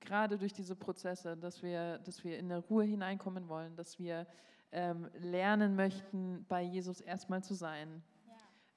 [0.00, 4.26] gerade durch diese Prozesse, dass wir, dass wir in der Ruhe hineinkommen wollen, dass wir
[4.72, 8.02] ähm, lernen möchten, bei Jesus erstmal zu sein.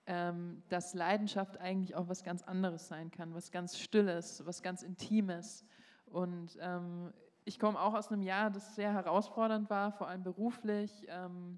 [0.07, 4.83] Ähm, dass Leidenschaft eigentlich auch was ganz anderes sein kann, was ganz Stilles, was ganz
[4.83, 5.65] Intimes.
[6.05, 7.11] Und ähm,
[7.43, 11.57] ich komme auch aus einem Jahr, das sehr herausfordernd war, vor allem beruflich, ähm,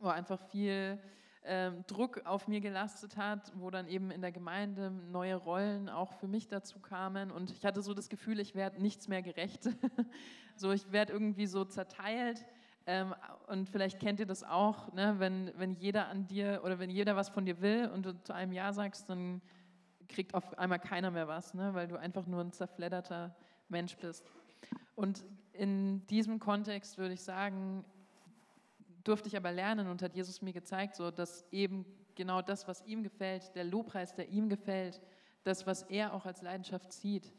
[0.00, 0.98] wo einfach viel
[1.44, 6.12] ähm, Druck auf mir gelastet hat, wo dann eben in der Gemeinde neue Rollen auch
[6.14, 7.30] für mich dazu kamen.
[7.30, 9.68] Und ich hatte so das Gefühl, ich werde nichts mehr gerecht.
[10.56, 12.44] so, ich werde irgendwie so zerteilt
[12.88, 13.14] ähm,
[13.48, 15.16] und vielleicht kennt ihr das auch, ne?
[15.18, 18.32] wenn, wenn jeder an dir oder wenn jeder was von dir will und du zu
[18.32, 19.42] einem Ja sagst, dann
[20.08, 21.74] kriegt auf einmal keiner mehr was, ne?
[21.74, 23.36] weil du einfach nur ein zerfledderter
[23.68, 24.24] Mensch bist.
[24.94, 25.22] Und
[25.52, 27.84] in diesem Kontext würde ich sagen,
[29.04, 32.82] durfte ich aber lernen und hat Jesus mir gezeigt, so dass eben genau das, was
[32.86, 35.02] ihm gefällt, der Lobpreis, der ihm gefällt,
[35.44, 37.34] das, was er auch als Leidenschaft sieht,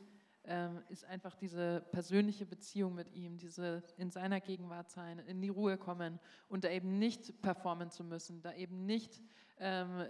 [0.50, 5.50] ähm, ist einfach diese persönliche Beziehung mit ihm, diese in seiner Gegenwart sein, in die
[5.50, 9.22] Ruhe kommen und da eben nicht performen zu müssen, da eben nicht
[9.60, 10.06] ähm,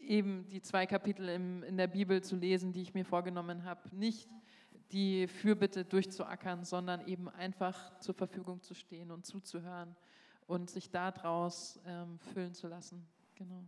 [0.00, 3.94] eben die zwei Kapitel im, in der Bibel zu lesen, die ich mir vorgenommen habe,
[3.94, 4.30] nicht
[4.92, 9.94] die Fürbitte durchzuackern, sondern eben einfach zur Verfügung zu stehen und zuzuhören
[10.46, 13.06] und sich daraus ähm, füllen zu lassen.
[13.34, 13.62] Genau.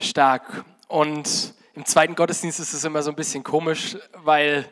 [0.00, 0.64] Stark.
[0.88, 4.66] Und im zweiten Gottesdienst ist es immer so ein bisschen komisch, weil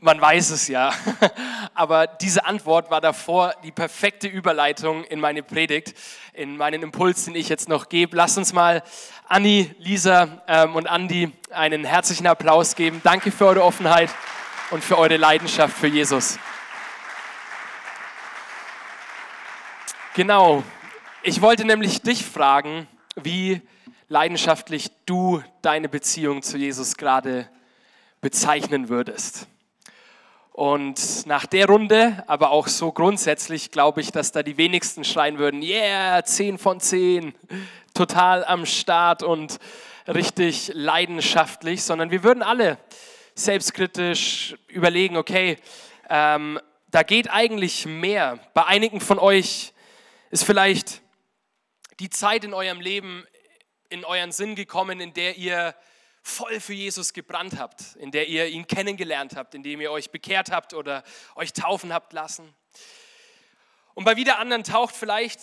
[0.00, 0.92] man weiß es ja,
[1.74, 5.94] aber diese Antwort war davor die perfekte Überleitung in meine Predigt,
[6.32, 8.16] in meinen Impuls, den ich jetzt noch gebe.
[8.16, 8.82] Lass uns mal
[9.26, 13.00] Anni, Lisa ähm, und Andi einen herzlichen Applaus geben.
[13.04, 14.10] Danke für eure Offenheit
[14.70, 16.38] und für eure Leidenschaft für Jesus.
[20.14, 20.62] Genau,
[21.22, 23.60] ich wollte nämlich dich fragen, wie
[24.08, 27.48] leidenschaftlich du deine Beziehung zu Jesus gerade
[28.20, 29.46] bezeichnen würdest.
[30.56, 35.36] Und nach der Runde, aber auch so grundsätzlich, glaube ich, dass da die wenigsten schreien
[35.36, 37.34] würden, yeah, 10 von 10,
[37.92, 39.58] total am Start und
[40.08, 42.78] richtig leidenschaftlich, sondern wir würden alle
[43.34, 45.58] selbstkritisch überlegen, okay,
[46.08, 46.58] ähm,
[46.90, 48.38] da geht eigentlich mehr.
[48.54, 49.74] Bei einigen von euch
[50.30, 51.02] ist vielleicht
[52.00, 53.26] die Zeit in eurem Leben
[53.90, 55.74] in euren Sinn gekommen, in der ihr
[56.26, 60.10] voll für Jesus gebrannt habt, in der ihr ihn kennengelernt habt, in dem ihr euch
[60.10, 61.04] bekehrt habt oder
[61.36, 62.52] euch taufen habt lassen.
[63.94, 65.40] Und bei wieder anderen taucht vielleicht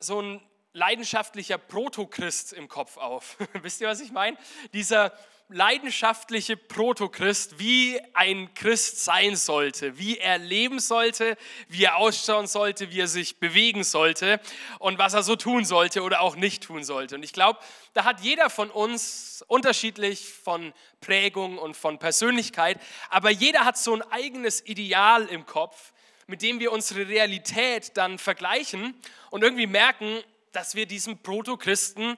[0.00, 0.42] so ein
[0.72, 3.36] leidenschaftlicher Protochrist im Kopf auf.
[3.62, 4.36] Wisst ihr, was ich meine?
[4.72, 5.12] Dieser
[5.52, 11.36] leidenschaftliche Protochrist, wie ein Christ sein sollte, wie er leben sollte,
[11.68, 14.40] wie er ausschauen sollte, wie er sich bewegen sollte
[14.78, 17.16] und was er so tun sollte oder auch nicht tun sollte.
[17.16, 17.58] Und ich glaube,
[17.94, 23.94] da hat jeder von uns unterschiedlich von Prägung und von Persönlichkeit, aber jeder hat so
[23.94, 25.92] ein eigenes Ideal im Kopf,
[26.28, 28.94] mit dem wir unsere Realität dann vergleichen
[29.30, 32.16] und irgendwie merken, dass wir diesem Protochristen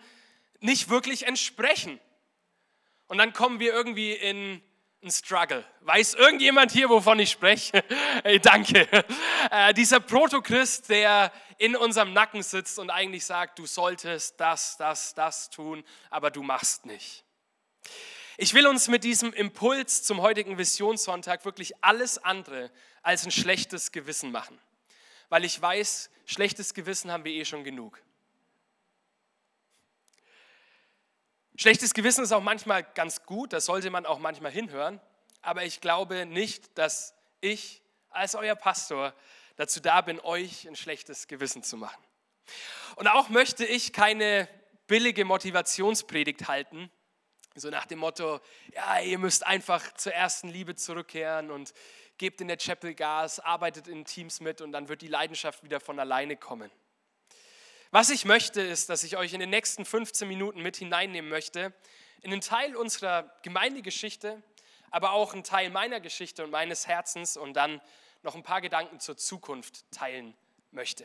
[0.60, 1.98] nicht wirklich entsprechen.
[3.12, 4.62] Und dann kommen wir irgendwie in
[5.02, 5.66] einen Struggle.
[5.82, 7.84] Weiß irgendjemand hier, wovon ich spreche?
[8.24, 8.88] hey, danke.
[9.50, 15.12] Äh, dieser Protochrist, der in unserem Nacken sitzt und eigentlich sagt, du solltest das, das,
[15.12, 17.22] das tun, aber du machst nicht.
[18.38, 22.70] Ich will uns mit diesem Impuls zum heutigen Visionssonntag wirklich alles andere
[23.02, 24.58] als ein schlechtes Gewissen machen.
[25.28, 28.00] Weil ich weiß, schlechtes Gewissen haben wir eh schon genug.
[31.62, 35.00] Schlechtes Gewissen ist auch manchmal ganz gut, das sollte man auch manchmal hinhören,
[35.42, 39.14] aber ich glaube nicht, dass ich als euer Pastor
[39.54, 42.02] dazu da bin, euch ein schlechtes Gewissen zu machen.
[42.96, 44.48] Und auch möchte ich keine
[44.88, 46.90] billige Motivationspredigt halten,
[47.54, 48.40] so nach dem Motto,
[48.74, 51.74] ja, ihr müsst einfach zur ersten Liebe zurückkehren und
[52.18, 55.78] gebt in der Chapel Gas, arbeitet in Teams mit und dann wird die Leidenschaft wieder
[55.78, 56.72] von alleine kommen.
[57.94, 61.74] Was ich möchte, ist, dass ich euch in den nächsten 15 Minuten mit hineinnehmen möchte
[62.22, 64.42] in einen Teil unserer Gemeindegeschichte,
[64.90, 67.82] aber auch einen Teil meiner Geschichte und meines Herzens und dann
[68.22, 70.34] noch ein paar Gedanken zur Zukunft teilen
[70.70, 71.04] möchte.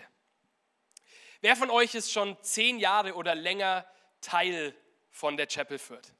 [1.41, 3.85] Wer von euch ist schon zehn Jahre oder länger
[4.21, 4.73] Teil
[5.09, 6.13] von der Chapel Fürth?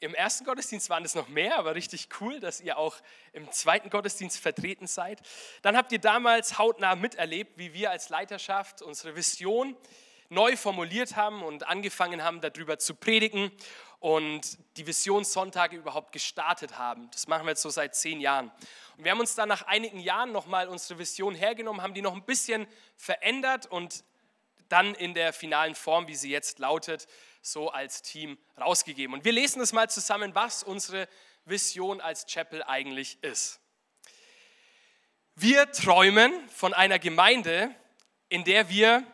[0.00, 2.96] Im ersten Gottesdienst waren es noch mehr, aber richtig cool, dass ihr auch
[3.32, 5.20] im zweiten Gottesdienst vertreten seid.
[5.62, 9.76] Dann habt ihr damals hautnah miterlebt, wie wir als Leiterschaft unsere Vision
[10.28, 13.50] neu formuliert haben und angefangen haben, darüber zu predigen
[13.98, 17.10] und die Visionssonntage überhaupt gestartet haben.
[17.10, 18.52] Das machen wir jetzt so seit zehn Jahren.
[18.96, 22.14] Und wir haben uns dann nach einigen Jahren nochmal unsere Vision hergenommen, haben die noch
[22.14, 24.04] ein bisschen verändert und
[24.68, 27.08] dann in der finalen Form, wie sie jetzt lautet,
[27.52, 29.14] so als Team rausgegeben.
[29.14, 31.08] Und wir lesen es mal zusammen, was unsere
[31.44, 33.60] Vision als Chapel eigentlich ist.
[35.34, 37.74] Wir träumen von einer Gemeinde,
[38.28, 39.04] in der wir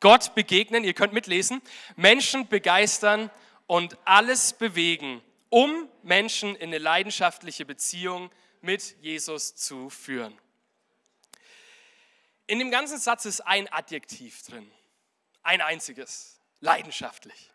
[0.00, 1.60] Gott begegnen, ihr könnt mitlesen,
[1.96, 3.30] Menschen begeistern
[3.66, 8.30] und alles bewegen, um Menschen in eine leidenschaftliche Beziehung
[8.62, 10.38] mit Jesus zu führen.
[12.46, 14.70] In dem ganzen Satz ist ein Adjektiv drin,
[15.42, 17.50] ein einziges leidenschaftlich.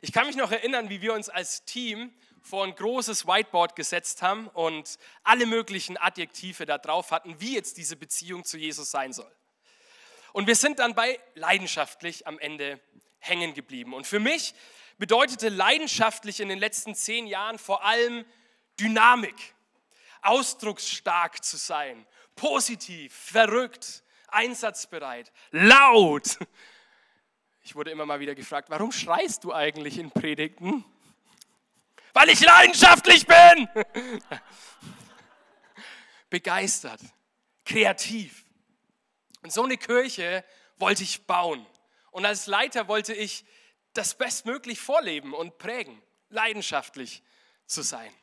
[0.00, 4.22] Ich kann mich noch erinnern, wie wir uns als Team vor ein großes Whiteboard gesetzt
[4.22, 9.12] haben und alle möglichen Adjektive da drauf hatten, wie jetzt diese Beziehung zu Jesus sein
[9.12, 9.30] soll.
[10.32, 12.80] Und wir sind dann bei leidenschaftlich am Ende
[13.18, 13.92] hängen geblieben.
[13.92, 14.54] Und für mich
[14.98, 18.24] bedeutete leidenschaftlich in den letzten zehn Jahren vor allem
[18.78, 19.54] Dynamik,
[20.22, 26.38] ausdrucksstark zu sein, positiv, verrückt, einsatzbereit, laut,
[27.68, 30.86] ich wurde immer mal wieder gefragt, warum schreist du eigentlich in Predigten?
[32.14, 33.68] Weil ich leidenschaftlich bin.
[36.30, 37.02] Begeistert,
[37.66, 38.46] kreativ.
[39.42, 40.46] Und so eine Kirche
[40.78, 41.66] wollte ich bauen.
[42.10, 43.44] Und als Leiter wollte ich
[43.92, 46.00] das bestmöglich vorleben und prägen,
[46.30, 47.22] leidenschaftlich
[47.66, 48.14] zu sein.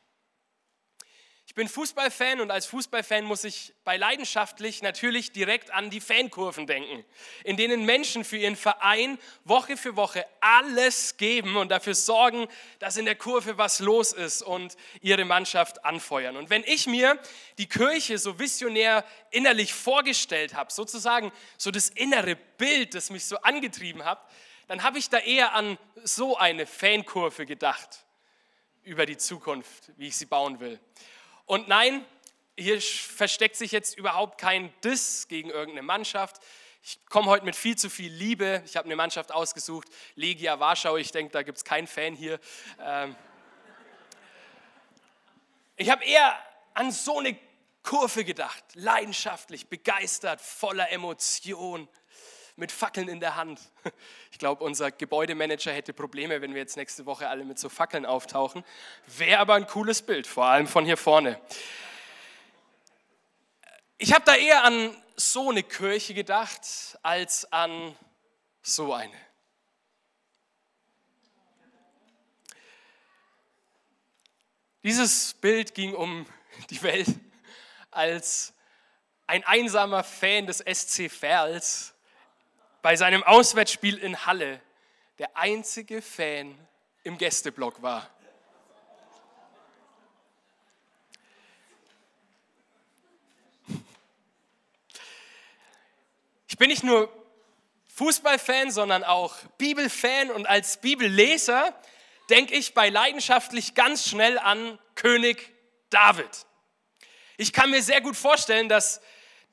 [1.55, 6.67] Ich bin Fußballfan und als Fußballfan muss ich bei leidenschaftlich natürlich direkt an die Fankurven
[6.67, 7.05] denken,
[7.45, 12.97] in denen Menschen für ihren Verein Woche für Woche alles geben und dafür sorgen, dass
[12.97, 16.35] in der Kurve was los ist und ihre Mannschaft anfeuern.
[16.35, 17.17] Und wenn ich mir
[17.57, 23.37] die Kirche so visionär innerlich vorgestellt habe, sozusagen so das innere Bild, das mich so
[23.37, 24.19] angetrieben hat,
[24.67, 28.03] dann habe ich da eher an so eine Fankurve gedacht
[28.83, 30.81] über die Zukunft, wie ich sie bauen will.
[31.45, 32.03] Und nein,
[32.57, 36.41] hier versteckt sich jetzt überhaupt kein Diss gegen irgendeine Mannschaft.
[36.81, 38.61] Ich komme heute mit viel zu viel Liebe.
[38.65, 40.97] Ich habe eine Mannschaft ausgesucht, Legia Warschau.
[40.97, 42.39] Ich denke, da gibt es keinen Fan hier.
[42.79, 43.15] Ähm
[45.77, 46.37] ich habe eher
[46.73, 47.37] an so eine
[47.83, 51.87] Kurve gedacht, leidenschaftlich, begeistert, voller Emotion,
[52.55, 53.59] mit Fackeln in der Hand.
[54.31, 58.05] Ich glaube, unser Gebäudemanager hätte Probleme, wenn wir jetzt nächste Woche alle mit so Fackeln
[58.05, 58.65] auftauchen.
[59.07, 61.39] Wäre aber ein cooles Bild, vor allem von hier vorne.
[63.97, 67.95] Ich habe da eher an so eine Kirche gedacht, als an
[68.61, 69.15] so eine.
[74.83, 76.27] Dieses Bild ging um
[76.69, 77.07] die Welt,
[77.89, 78.53] als
[79.27, 81.94] ein einsamer Fan des SC Verls
[82.85, 84.61] bei seinem Auswärtsspiel in Halle
[85.17, 86.55] der einzige Fan
[87.01, 88.07] im Gästeblock war.
[96.47, 97.11] Ich bin nicht nur
[97.87, 101.73] Fußballfan, sondern auch Bibelfan und als Bibelleser
[102.29, 105.51] denke ich bei leidenschaftlich ganz schnell an König
[105.89, 106.45] David.
[107.37, 109.01] Ich kann mir sehr gut vorstellen, dass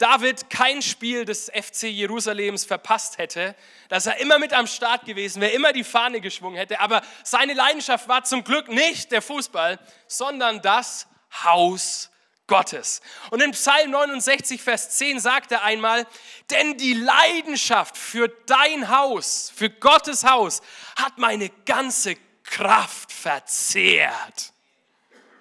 [0.02, 3.54] David kein Spiel des FC Jerusalems verpasst hätte,
[3.88, 6.80] dass er immer mit am Start gewesen wäre, immer die Fahne geschwungen hätte.
[6.80, 11.06] Aber seine Leidenschaft war zum Glück nicht der Fußball, sondern das
[11.44, 12.10] Haus
[12.48, 13.00] Gottes.
[13.30, 16.04] Und in Psalm 69, Vers 10 sagt er einmal,
[16.50, 20.62] denn die Leidenschaft für dein Haus, für Gottes Haus,
[20.96, 24.52] hat meine ganze Kraft verzehrt.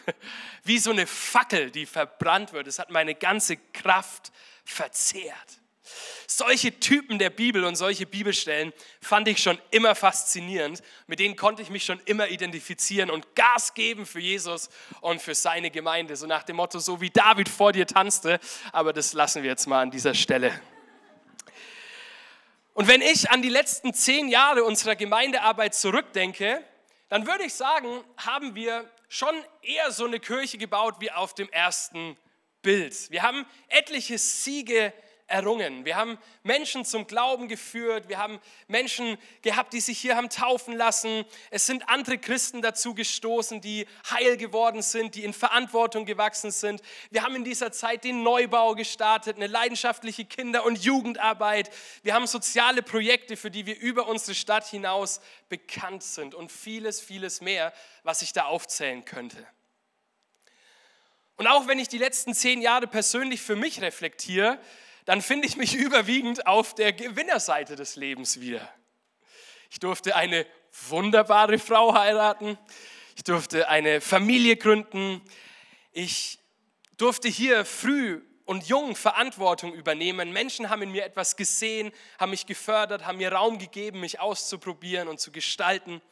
[0.63, 2.67] Wie so eine Fackel, die verbrannt wird.
[2.67, 4.51] Es hat meine ganze Kraft verzehrt.
[6.28, 8.71] Solche Typen der Bibel und solche Bibelstellen
[9.02, 10.82] fand ich schon immer faszinierend.
[11.08, 14.69] Mit denen konnte ich mich schon immer identifizieren und Gas geben für Jesus
[15.02, 16.15] und für seine Gemeinde.
[16.15, 18.39] So nach dem Motto, so wie David vor dir tanzte.
[18.71, 20.60] Aber das lassen wir jetzt mal an dieser Stelle.
[22.74, 26.63] Und wenn ich an die letzten zehn Jahre unserer Gemeindearbeit zurückdenke,
[27.10, 31.50] dann würde ich sagen, haben wir schon eher so eine Kirche gebaut wie auf dem
[31.50, 32.17] ersten
[32.62, 33.10] Bild.
[33.12, 34.93] Wir haben etliche Siege
[35.32, 35.86] errungen.
[35.86, 38.10] Wir haben Menschen zum Glauben geführt.
[38.10, 41.26] Wir haben Menschen gehabt, die sich hier haben taufen lassen.
[41.50, 46.82] Es sind andere Christen dazu gestoßen, die heil geworden sind, die in Verantwortung gewachsen sind.
[47.10, 51.71] Wir haben in dieser Zeit den Neubau gestartet, eine leidenschaftliche Kinder- und Jugendarbeit.
[52.04, 57.00] Wir haben soziale Projekte, für die wir über unsere Stadt hinaus bekannt sind und vieles,
[57.00, 59.47] vieles mehr, was ich da aufzählen könnte.
[61.41, 64.60] Und auch wenn ich die letzten zehn Jahre persönlich für mich reflektiere,
[65.06, 68.71] dann finde ich mich überwiegend auf der Gewinnerseite des Lebens wieder.
[69.71, 70.45] Ich durfte eine
[70.89, 72.60] wunderbare Frau heiraten.
[73.15, 75.19] Ich durfte eine Familie gründen.
[75.93, 76.38] Ich
[76.97, 80.32] durfte hier früh und jung Verantwortung übernehmen.
[80.32, 85.08] Menschen haben in mir etwas gesehen, haben mich gefördert, haben mir Raum gegeben, mich auszuprobieren
[85.08, 86.04] und zu gestalten.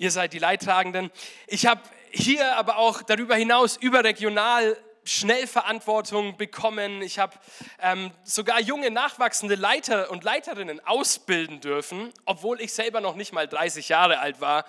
[0.00, 1.10] Ihr seid die Leidtragenden.
[1.46, 7.02] Ich habe hier aber auch darüber hinaus überregional schnell Verantwortung bekommen.
[7.02, 7.36] Ich habe
[7.80, 13.46] ähm, sogar junge nachwachsende Leiter und Leiterinnen ausbilden dürfen, obwohl ich selber noch nicht mal
[13.46, 14.64] 30 Jahre alt war.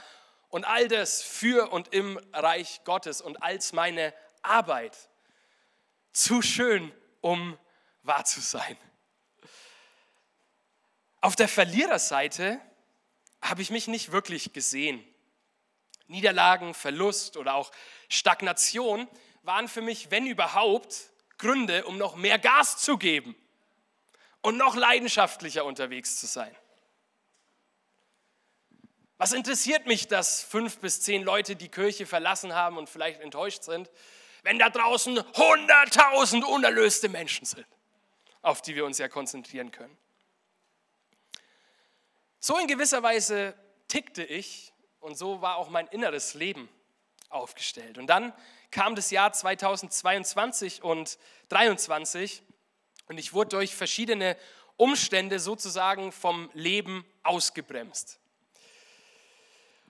[0.49, 4.97] Und all das für und im Reich Gottes und als meine Arbeit.
[6.11, 6.91] Zu schön,
[7.21, 7.57] um
[8.03, 8.75] wahr zu sein.
[11.21, 12.59] Auf der Verliererseite
[13.41, 15.01] habe ich mich nicht wirklich gesehen.
[16.11, 17.71] Niederlagen, Verlust oder auch
[18.09, 19.07] Stagnation
[19.43, 23.35] waren für mich, wenn überhaupt, Gründe, um noch mehr Gas zu geben
[24.41, 26.55] und noch leidenschaftlicher unterwegs zu sein.
[29.17, 33.63] Was interessiert mich, dass fünf bis zehn Leute die Kirche verlassen haben und vielleicht enttäuscht
[33.63, 33.89] sind,
[34.43, 37.67] wenn da draußen hunderttausend unerlöste Menschen sind,
[38.41, 39.95] auf die wir uns ja konzentrieren können?
[42.39, 43.53] So in gewisser Weise
[43.87, 46.69] tickte ich und so war auch mein inneres Leben
[47.29, 47.97] aufgestellt.
[47.97, 48.33] Und dann
[48.69, 51.09] kam das Jahr 2022 und
[51.49, 52.41] 2023
[53.07, 54.37] und ich wurde durch verschiedene
[54.77, 58.19] Umstände sozusagen vom Leben ausgebremst.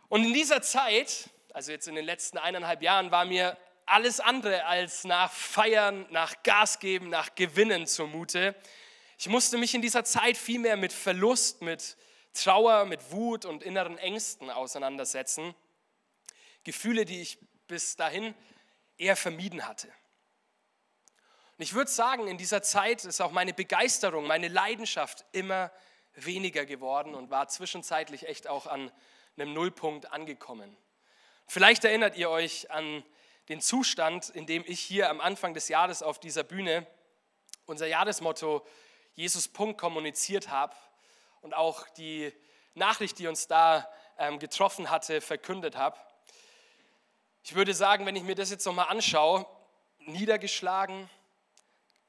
[0.10, 4.66] Und in dieser Zeit, also jetzt in den letzten eineinhalb Jahren, war mir alles andere
[4.66, 8.56] als nach Feiern, nach Gas geben, nach Gewinnen zumute.
[9.18, 11.96] Ich musste mich in dieser Zeit viel mehr mit Verlust, mit
[12.34, 15.54] Trauer, mit Wut und inneren Ängsten auseinandersetzen.
[16.64, 18.34] Gefühle, die ich bis dahin
[18.98, 19.88] eher vermieden hatte.
[21.58, 25.72] Und ich würde sagen, in dieser Zeit ist auch meine Begeisterung, meine Leidenschaft immer
[26.14, 28.92] weniger geworden und war zwischenzeitlich echt auch an
[29.38, 30.76] einem Nullpunkt angekommen.
[31.48, 33.04] Vielleicht erinnert ihr euch an
[33.50, 36.88] den Zustand, in dem ich hier am Anfang des Jahres auf dieser Bühne
[37.66, 38.66] unser Jahresmotto
[39.14, 40.76] Jesus Punkt kommuniziert habe
[41.42, 42.34] und auch die
[42.74, 45.98] Nachricht, die uns da ähm, getroffen hatte, verkündet habe.
[47.44, 49.46] Ich würde sagen, wenn ich mir das jetzt nochmal anschaue,
[50.00, 51.10] niedergeschlagen,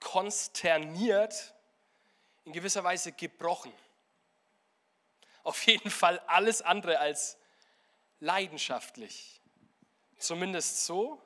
[0.00, 1.54] konsterniert,
[2.44, 3.72] in gewisser Weise gebrochen.
[5.42, 7.38] Auf jeden Fall alles andere als
[8.20, 9.40] leidenschaftlich.
[10.18, 11.20] Zumindest so.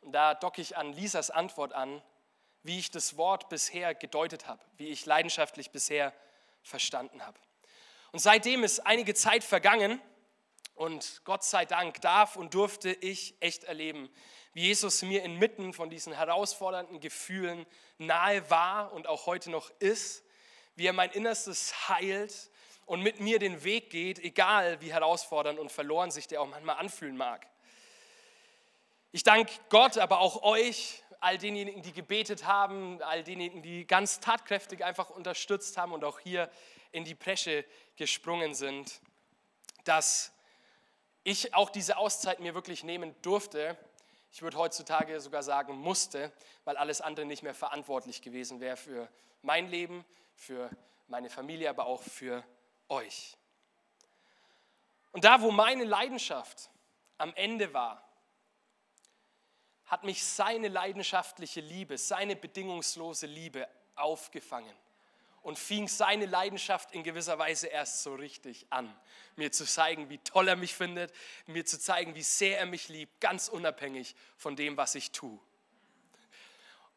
[0.00, 2.02] Und da docke ich an Lisas Antwort an,
[2.62, 6.12] wie ich das Wort bisher gedeutet habe, wie ich leidenschaftlich bisher
[6.64, 7.38] verstanden habe.
[8.10, 10.00] Und seitdem ist einige Zeit vergangen
[10.74, 14.10] und Gott sei Dank darf und durfte ich echt erleben,
[14.52, 17.66] wie Jesus mir inmitten von diesen herausfordernden Gefühlen
[17.98, 20.24] nahe war und auch heute noch ist,
[20.74, 22.50] wie er mein Innerstes heilt,
[22.86, 26.76] und mit mir den Weg geht, egal wie herausfordernd und verloren sich der auch manchmal
[26.76, 27.46] anfühlen mag.
[29.14, 34.18] Ich danke Gott, aber auch euch, all denjenigen, die gebetet haben, all denjenigen, die ganz
[34.18, 36.50] tatkräftig einfach unterstützt haben und auch hier
[36.90, 39.00] in die Presche gesprungen sind,
[39.84, 40.32] dass
[41.22, 43.78] ich auch diese Auszeit mir wirklich nehmen durfte.
[44.32, 46.32] Ich würde heutzutage sogar sagen musste,
[46.64, 49.08] weil alles andere nicht mehr verantwortlich gewesen wäre für
[49.42, 50.04] mein Leben,
[50.34, 50.68] für
[51.06, 52.42] meine Familie, aber auch für
[52.88, 53.36] euch.
[55.12, 56.68] Und da, wo meine Leidenschaft
[57.16, 58.10] am Ende war,
[59.86, 64.74] hat mich seine leidenschaftliche Liebe, seine bedingungslose Liebe aufgefangen
[65.44, 68.92] und fing seine Leidenschaft in gewisser Weise erst so richtig an.
[69.36, 71.12] Mir zu zeigen, wie toll er mich findet,
[71.46, 75.38] mir zu zeigen, wie sehr er mich liebt, ganz unabhängig von dem, was ich tue.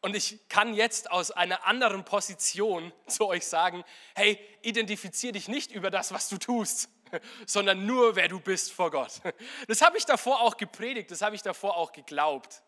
[0.00, 3.84] Und ich kann jetzt aus einer anderen Position zu euch sagen,
[4.14, 6.88] hey, identifiziere dich nicht über das, was du tust,
[7.46, 9.20] sondern nur, wer du bist vor Gott.
[9.66, 12.62] Das habe ich davor auch gepredigt, das habe ich davor auch geglaubt.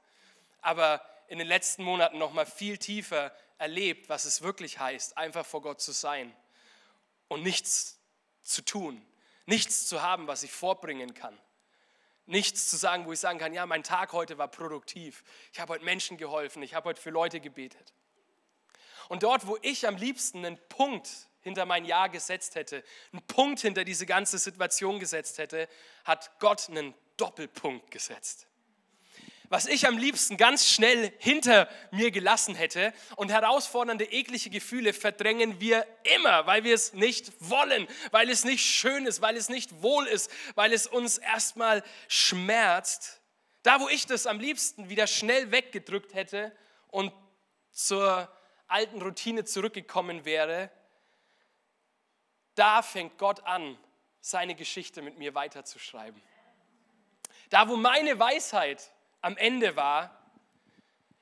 [0.63, 5.47] Aber in den letzten Monaten noch mal viel tiefer erlebt, was es wirklich heißt, einfach
[5.47, 6.35] vor Gott zu sein
[7.29, 7.99] und nichts
[8.43, 9.05] zu tun,
[9.47, 11.39] nichts zu haben, was ich vorbringen kann.
[12.27, 15.25] Nichts zu sagen, wo ich sagen kann, ja, mein Tag heute war produktiv.
[15.53, 17.93] Ich habe heute Menschen geholfen, ich habe heute für Leute gebetet.
[19.09, 21.09] Und dort, wo ich am liebsten einen Punkt
[21.41, 25.69] hinter mein Ja gesetzt hätte, einen Punkt hinter diese ganze Situation gesetzt hätte,
[26.05, 28.50] hat Gott einen Doppelpunkt gesetzt
[29.51, 32.95] was ich am liebsten ganz schnell hinter mir gelassen hätte.
[33.17, 35.85] Und herausfordernde, eklige Gefühle verdrängen wir
[36.17, 40.07] immer, weil wir es nicht wollen, weil es nicht schön ist, weil es nicht wohl
[40.07, 43.21] ist, weil es uns erstmal schmerzt.
[43.65, 47.13] Da, wo ich das am liebsten wieder schnell weggedrückt hätte und
[47.73, 48.33] zur
[48.69, 50.71] alten Routine zurückgekommen wäre,
[52.55, 53.77] da fängt Gott an,
[54.21, 56.23] seine Geschichte mit mir weiterzuschreiben.
[57.49, 60.16] Da, wo meine Weisheit am Ende war,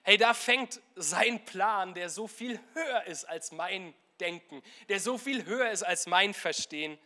[0.03, 5.19] hey, da fängt sein Plan, der so viel höher ist als mein Denken, der so
[5.19, 6.99] viel höher ist als mein Verstehen,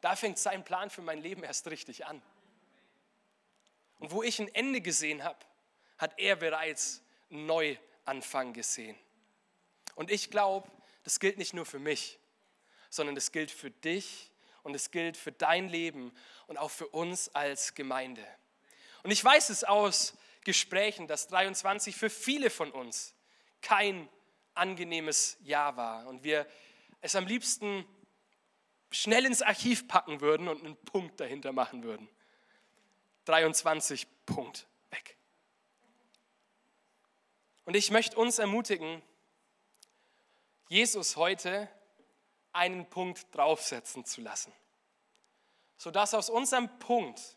[0.00, 2.22] da fängt sein Plan für mein Leben erst richtig an.
[3.98, 5.38] Und wo ich ein Ende gesehen habe,
[5.98, 8.96] hat er bereits einen Neuanfang gesehen.
[9.94, 10.70] Und ich glaube,
[11.04, 12.18] das gilt nicht nur für mich,
[12.90, 14.30] sondern das gilt für dich
[14.62, 16.12] und es gilt für dein Leben
[16.46, 18.26] und auch für uns als Gemeinde.
[19.02, 20.14] Und ich weiß es aus
[20.46, 23.16] Gesprächen, dass 23 für viele von uns
[23.62, 24.08] kein
[24.54, 26.46] angenehmes Jahr war und wir
[27.00, 27.84] es am liebsten
[28.92, 32.08] schnell ins Archiv packen würden und einen Punkt dahinter machen würden.
[33.24, 35.16] 23 Punkt weg.
[37.64, 39.02] Und ich möchte uns ermutigen,
[40.68, 41.68] Jesus heute
[42.52, 44.52] einen Punkt draufsetzen zu lassen,
[45.76, 47.36] sodass aus unserem Punkt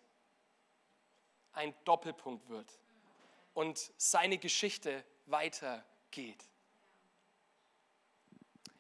[1.53, 2.69] ein Doppelpunkt wird
[3.59, 6.45] und seine Geschichte weitergeht.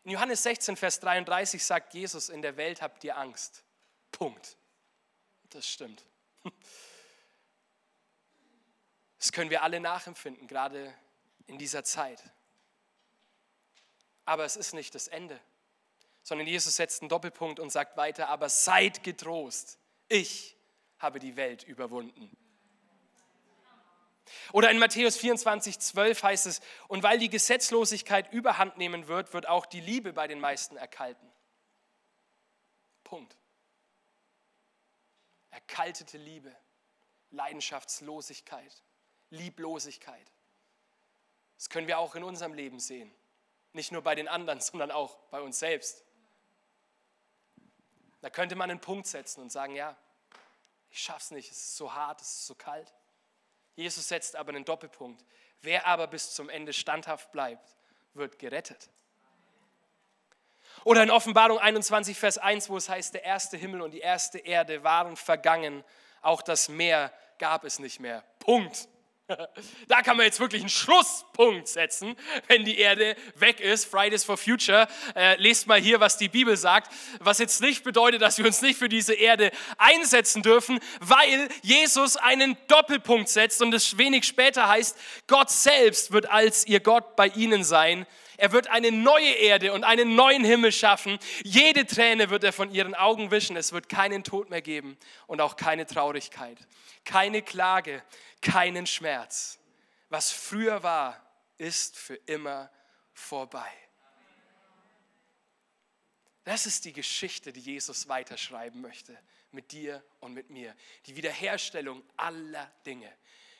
[0.05, 3.65] In Johannes 16, Vers 33 sagt Jesus, in der Welt habt ihr Angst.
[4.09, 4.57] Punkt.
[5.49, 6.05] Das stimmt.
[9.17, 10.95] Das können wir alle nachempfinden, gerade
[11.45, 12.23] in dieser Zeit.
[14.23, 15.37] Aber es ist nicht das Ende,
[16.23, 19.77] sondern Jesus setzt einen Doppelpunkt und sagt weiter, aber seid getrost,
[20.07, 20.55] ich
[20.99, 22.31] habe die Welt überwunden.
[24.53, 29.47] Oder in Matthäus 24, 12 heißt es, und weil die Gesetzlosigkeit überhand nehmen wird, wird
[29.47, 31.29] auch die Liebe bei den meisten erkalten.
[33.03, 33.35] Punkt.
[35.49, 36.55] Erkaltete Liebe,
[37.31, 38.83] Leidenschaftslosigkeit,
[39.31, 40.31] Lieblosigkeit.
[41.57, 43.13] Das können wir auch in unserem Leben sehen.
[43.73, 46.03] Nicht nur bei den anderen, sondern auch bei uns selbst.
[48.21, 49.97] Da könnte man einen Punkt setzen und sagen, ja,
[50.89, 52.93] ich schaff's nicht, es ist so hart, es ist so kalt.
[53.79, 55.23] Jesus setzt aber einen Doppelpunkt.
[55.61, 57.75] Wer aber bis zum Ende standhaft bleibt,
[58.13, 58.89] wird gerettet.
[60.83, 64.37] Oder in Offenbarung 21, Vers 1, wo es heißt, der erste Himmel und die erste
[64.39, 65.83] Erde waren vergangen,
[66.21, 68.23] auch das Meer gab es nicht mehr.
[68.39, 68.87] Punkt.
[69.87, 72.15] Da kann man jetzt wirklich einen Schlusspunkt setzen,
[72.47, 73.85] wenn die Erde weg ist.
[73.85, 74.87] Fridays for Future.
[75.15, 76.91] Äh, lest mal hier, was die Bibel sagt.
[77.19, 82.17] Was jetzt nicht bedeutet, dass wir uns nicht für diese Erde einsetzen dürfen, weil Jesus
[82.17, 87.27] einen Doppelpunkt setzt und es wenig später heißt, Gott selbst wird als ihr Gott bei
[87.27, 88.05] ihnen sein.
[88.39, 91.19] Er wird eine neue Erde und einen neuen Himmel schaffen.
[91.43, 93.57] Jede Träne wird er von ihren Augen wischen.
[93.57, 96.57] Es wird keinen Tod mehr geben und auch keine Traurigkeit,
[97.03, 98.01] keine Klage,
[98.41, 99.59] keinen Schmerz.
[100.07, 101.21] Was früher war,
[101.57, 102.71] ist für immer
[103.11, 103.69] vorbei.
[106.45, 109.17] Das ist die Geschichte, die Jesus weiterschreiben möchte
[109.51, 110.73] mit dir und mit mir.
[111.07, 113.11] Die Wiederherstellung aller Dinge.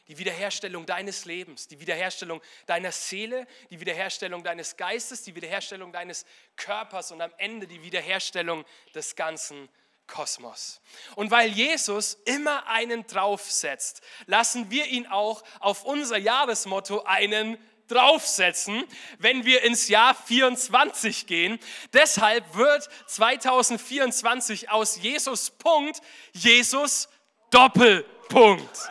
[0.10, 6.26] Die Wiederherstellung deines Lebens, die Wiederherstellung deiner Seele, die Wiederherstellung deines Geistes, die Wiederherstellung deines
[6.55, 9.70] Körpers und am Ende die Wiederherstellung des ganzen
[10.07, 10.82] Kosmos.
[11.16, 17.57] Und weil Jesus immer einen draufsetzt, lassen wir ihn auch auf unser Jahresmotto einen
[17.88, 18.84] draufsetzen,
[19.20, 21.60] wenn wir ins Jahr 24 gehen.
[21.93, 26.01] Deshalb wird 2024 aus Jesus Punkt
[26.34, 27.10] Jesus
[27.51, 28.89] Doppelpunkt.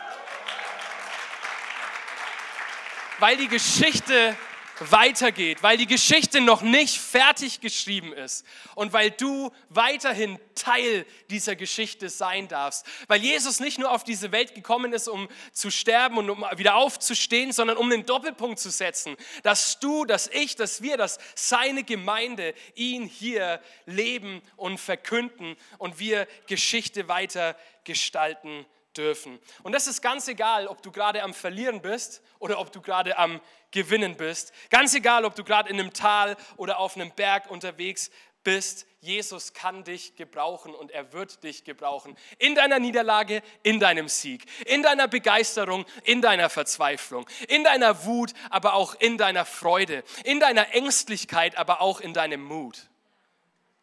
[3.19, 4.35] Weil die Geschichte
[4.79, 8.45] weitergeht, weil die Geschichte noch nicht fertig geschrieben ist
[8.75, 12.85] und weil du weiterhin Teil dieser Geschichte sein darfst.
[13.07, 16.75] Weil Jesus nicht nur auf diese Welt gekommen ist, um zu sterben und um wieder
[16.75, 21.83] aufzustehen, sondern um den Doppelpunkt zu setzen, dass du, dass ich, dass wir, dass seine
[21.83, 28.65] Gemeinde ihn hier leben und verkünden und wir Geschichte weiter gestalten
[28.99, 29.39] dürfen.
[29.63, 33.17] Und das ist ganz egal, ob du gerade am Verlieren bist oder ob du gerade
[33.17, 33.39] am
[33.71, 34.51] Gewinnen bist.
[34.69, 38.11] Ganz egal, ob du gerade in einem Tal oder auf einem Berg unterwegs
[38.43, 38.85] bist.
[38.99, 42.17] Jesus kann dich gebrauchen und er wird dich gebrauchen.
[42.37, 48.33] In deiner Niederlage, in deinem Sieg, in deiner Begeisterung, in deiner Verzweiflung, in deiner Wut,
[48.49, 52.89] aber auch in deiner Freude, in deiner Ängstlichkeit, aber auch in deinem Mut.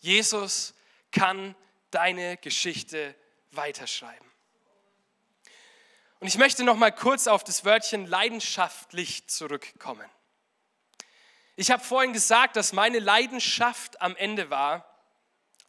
[0.00, 0.74] Jesus
[1.10, 1.54] kann
[1.90, 3.14] deine Geschichte
[3.52, 4.26] weiterschreiben.
[6.18, 10.08] Und ich möchte noch mal kurz auf das Wörtchen leidenschaftlich zurückkommen.
[11.56, 14.84] Ich habe vorhin gesagt, dass meine Leidenschaft am Ende war,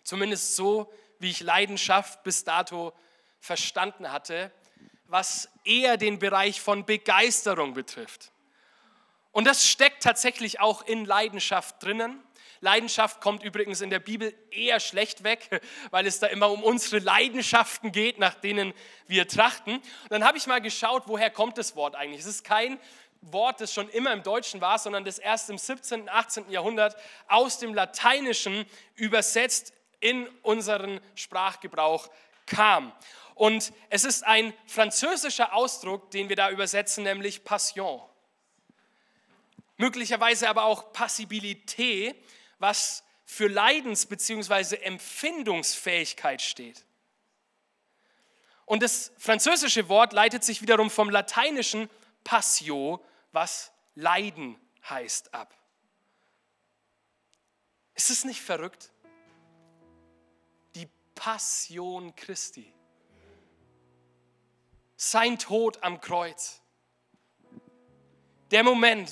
[0.03, 2.93] zumindest so, wie ich Leidenschaft bis dato
[3.39, 4.51] verstanden hatte,
[5.05, 8.31] was eher den Bereich von Begeisterung betrifft.
[9.31, 12.23] Und das steckt tatsächlich auch in Leidenschaft drinnen.
[12.61, 16.99] Leidenschaft kommt übrigens in der Bibel eher schlecht weg, weil es da immer um unsere
[16.99, 18.73] Leidenschaften geht, nach denen
[19.07, 19.75] wir trachten.
[19.75, 22.21] Und dann habe ich mal geschaut, woher kommt das Wort eigentlich.
[22.21, 22.79] Es ist kein
[23.21, 26.49] Wort, das schon immer im Deutschen war, sondern das erst im 17., und 18.
[26.49, 26.95] Jahrhundert
[27.27, 32.09] aus dem Lateinischen übersetzt in unseren Sprachgebrauch
[32.45, 32.93] kam.
[33.35, 38.01] Und es ist ein französischer Ausdruck, den wir da übersetzen, nämlich Passion.
[39.77, 42.15] Möglicherweise aber auch Passibilität,
[42.59, 44.77] was für Leidens- bzw.
[44.77, 46.85] Empfindungsfähigkeit steht.
[48.65, 51.89] Und das französische Wort leitet sich wiederum vom lateinischen
[52.23, 55.53] Passio, was Leiden heißt, ab.
[57.95, 58.91] Ist es nicht verrückt?
[60.75, 62.71] Die Passion Christi.
[64.95, 66.61] Sein Tod am Kreuz.
[68.51, 69.11] Der Moment,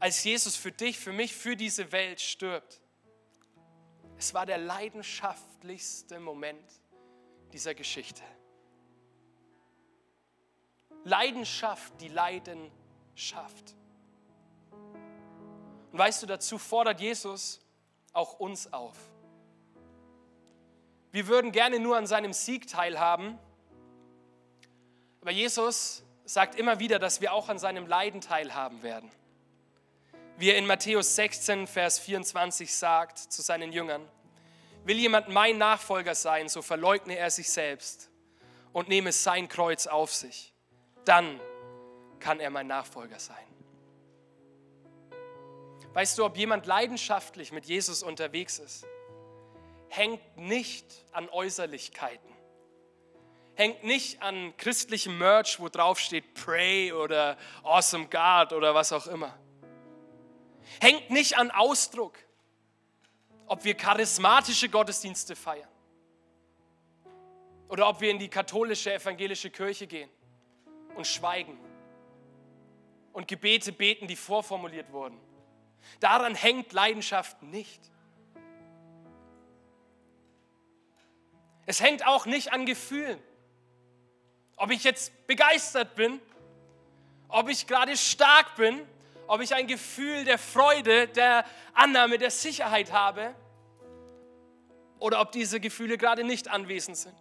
[0.00, 2.80] als Jesus für dich, für mich, für diese Welt stirbt.
[4.16, 6.68] Es war der leidenschaftlichste Moment
[7.52, 8.22] dieser Geschichte.
[11.04, 12.70] Leidenschaft, die Leiden
[13.14, 13.74] schafft.
[15.92, 17.60] Und weißt du, dazu fordert Jesus
[18.12, 18.96] auch uns auf.
[21.10, 23.38] Wir würden gerne nur an seinem Sieg teilhaben,
[25.22, 29.10] aber Jesus sagt immer wieder, dass wir auch an seinem Leiden teilhaben werden
[30.38, 34.08] wie er in Matthäus 16, Vers 24 sagt zu seinen Jüngern,
[34.84, 38.08] will jemand mein Nachfolger sein, so verleugne er sich selbst
[38.72, 40.54] und nehme sein Kreuz auf sich.
[41.04, 41.40] Dann
[42.20, 43.36] kann er mein Nachfolger sein.
[45.92, 48.86] Weißt du, ob jemand leidenschaftlich mit Jesus unterwegs ist,
[49.88, 52.30] hängt nicht an Äußerlichkeiten,
[53.56, 59.08] hängt nicht an christlichem Merch, wo drauf steht Pray oder Awesome God oder was auch
[59.08, 59.36] immer
[60.80, 62.18] hängt nicht an Ausdruck,
[63.46, 65.68] ob wir charismatische Gottesdienste feiern
[67.68, 70.10] oder ob wir in die katholische evangelische Kirche gehen
[70.94, 71.58] und schweigen
[73.12, 75.18] und Gebete beten, die vorformuliert wurden.
[76.00, 77.80] Daran hängt Leidenschaft nicht.
[81.66, 83.22] Es hängt auch nicht an Gefühlen.
[84.56, 86.20] Ob ich jetzt begeistert bin,
[87.28, 88.80] ob ich gerade stark bin
[89.28, 93.34] ob ich ein Gefühl der Freude, der Annahme, der Sicherheit habe
[94.98, 97.14] oder ob diese Gefühle gerade nicht anwesend sind.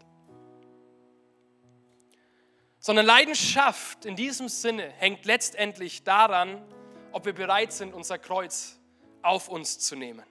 [2.80, 6.66] Sondern Leidenschaft in diesem Sinne hängt letztendlich daran,
[7.12, 8.80] ob wir bereit sind, unser Kreuz
[9.22, 10.26] auf uns zu nehmen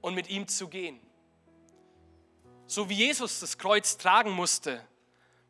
[0.00, 1.00] und mit ihm zu gehen.
[2.66, 4.84] So wie Jesus das Kreuz tragen musste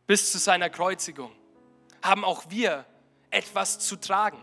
[0.06, 1.32] bis zu seiner Kreuzigung,
[2.02, 2.84] haben auch wir
[3.30, 4.42] etwas zu tragen.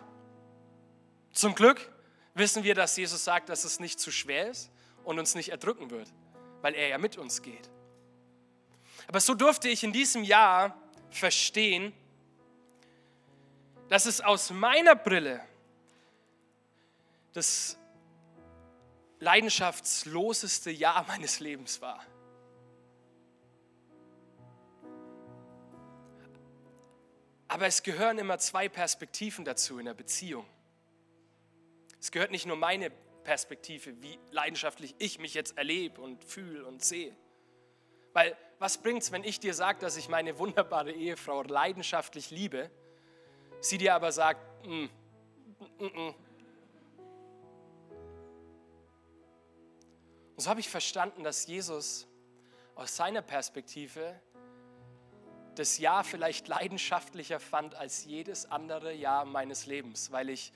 [1.32, 1.92] Zum Glück
[2.34, 4.72] wissen wir, dass Jesus sagt, dass es nicht zu schwer ist
[5.04, 6.12] und uns nicht erdrücken wird,
[6.62, 7.70] weil er ja mit uns geht.
[9.08, 10.78] Aber so durfte ich in diesem Jahr
[11.10, 11.94] verstehen,
[13.90, 15.42] dass es aus meiner Brille
[17.34, 17.78] das
[19.20, 22.04] leidenschaftsloseste Jahr meines Lebens war.
[27.54, 30.44] Aber es gehören immer zwei Perspektiven dazu in der Beziehung.
[32.00, 36.84] Es gehört nicht nur meine Perspektive, wie leidenschaftlich ich mich jetzt erlebe und fühle und
[36.84, 37.16] sehe.
[38.12, 42.72] Weil was bringt es, wenn ich dir sage, dass ich meine wunderbare Ehefrau leidenschaftlich liebe,
[43.62, 44.86] sie dir aber sagt, mm,
[45.78, 46.16] mm, mm.
[50.32, 52.08] Und so habe ich verstanden, dass Jesus
[52.74, 54.20] aus seiner Perspektive
[55.56, 60.52] das Jahr vielleicht leidenschaftlicher fand als jedes andere Jahr meines Lebens, weil ich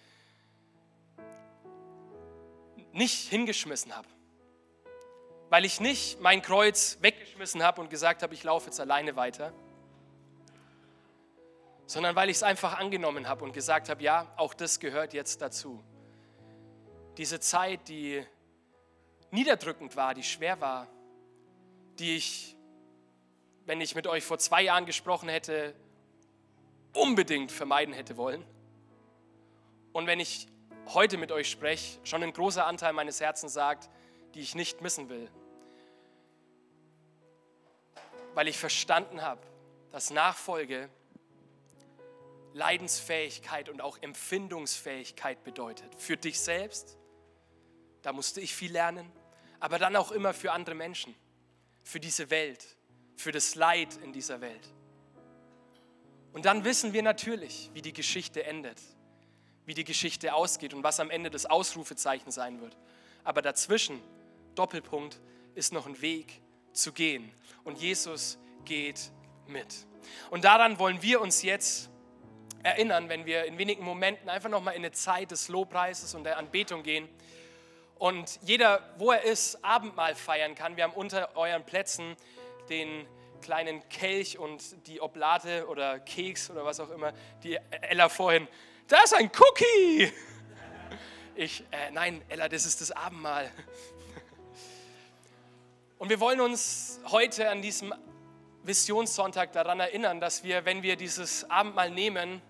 [2.91, 4.07] nicht hingeschmissen habe.
[5.49, 9.53] Weil ich nicht mein Kreuz weggeschmissen habe und gesagt habe, ich laufe jetzt alleine weiter,
[11.85, 15.41] sondern weil ich es einfach angenommen habe und gesagt habe, ja, auch das gehört jetzt
[15.41, 15.81] dazu.
[17.17, 18.25] Diese Zeit, die
[19.31, 20.87] niederdrückend war, die schwer war,
[21.97, 22.56] die ich
[23.67, 25.75] wenn ich mit euch vor zwei Jahren gesprochen hätte,
[26.93, 28.43] unbedingt vermeiden hätte wollen.
[29.91, 30.47] Und wenn ich
[30.93, 33.89] heute mit euch spreche, schon ein großer Anteil meines Herzens sagt,
[34.33, 35.29] die ich nicht missen will.
[38.35, 39.41] Weil ich verstanden habe,
[39.91, 40.89] dass Nachfolge
[42.53, 45.93] Leidensfähigkeit und auch Empfindungsfähigkeit bedeutet.
[45.97, 46.97] Für dich selbst,
[48.01, 49.11] da musste ich viel lernen,
[49.59, 51.13] aber dann auch immer für andere Menschen,
[51.83, 52.76] für diese Welt
[53.17, 54.73] für das Leid in dieser Welt.
[56.31, 58.79] Und dann wissen wir natürlich, wie die Geschichte endet,
[59.65, 62.77] wie die Geschichte ausgeht und was am Ende das Ausrufezeichen sein wird.
[63.23, 64.01] Aber dazwischen,
[64.55, 65.19] Doppelpunkt,
[65.55, 66.41] ist noch ein Weg
[66.73, 67.31] zu gehen.
[67.63, 69.11] Und Jesus geht
[69.47, 69.87] mit.
[70.29, 71.89] Und daran wollen wir uns jetzt
[72.63, 76.37] erinnern, wenn wir in wenigen Momenten einfach nochmal in eine Zeit des Lobpreises und der
[76.37, 77.09] Anbetung gehen.
[77.97, 80.77] Und jeder, wo er ist, Abendmahl feiern kann.
[80.77, 82.15] Wir haben unter euren Plätzen
[82.69, 83.07] den
[83.41, 87.13] kleinen Kelch und die Oblate oder Keks oder was auch immer,
[87.43, 88.47] die Ella vorhin,
[88.87, 90.11] da ist ein Cookie.
[91.39, 93.51] Ich, äh, nein, Ella, das ist das Abendmahl.
[95.99, 97.93] Und wir wollen uns heute an diesem
[98.63, 102.41] Visionssonntag daran erinnern, dass wir, wenn wir dieses Abendmahl nehmen,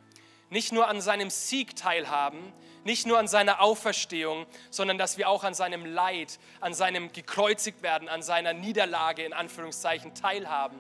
[0.50, 2.54] nicht nur an seinem Sieg teilhaben,
[2.88, 7.84] nicht nur an seiner Auferstehung, sondern dass wir auch an seinem Leid, an seinem gekreuzigt
[7.84, 10.80] werden, an seiner Niederlage in Anführungszeichen teilhaben.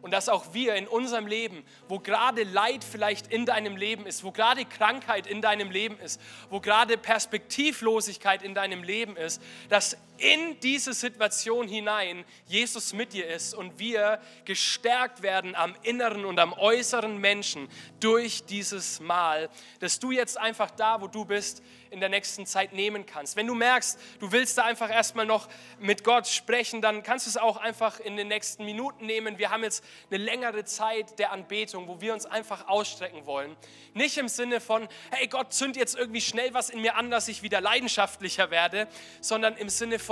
[0.00, 4.22] Und dass auch wir in unserem Leben, wo gerade Leid vielleicht in deinem Leben ist,
[4.22, 9.96] wo gerade Krankheit in deinem Leben ist, wo gerade Perspektivlosigkeit in deinem Leben ist, dass
[10.18, 16.38] in diese Situation hinein Jesus mit dir ist und wir gestärkt werden am inneren und
[16.38, 17.68] am äußeren Menschen
[18.00, 19.48] durch dieses Mal,
[19.80, 23.36] dass du jetzt einfach da, wo du bist, in der nächsten Zeit nehmen kannst.
[23.36, 25.48] Wenn du merkst, du willst da einfach erstmal noch
[25.78, 29.38] mit Gott sprechen, dann kannst du es auch einfach in den nächsten Minuten nehmen.
[29.38, 33.56] Wir haben jetzt eine längere Zeit der Anbetung, wo wir uns einfach ausstrecken wollen.
[33.94, 37.28] Nicht im Sinne von, hey Gott, zünd jetzt irgendwie schnell was in mir an, dass
[37.28, 38.86] ich wieder leidenschaftlicher werde,
[39.20, 40.07] sondern im Sinne von,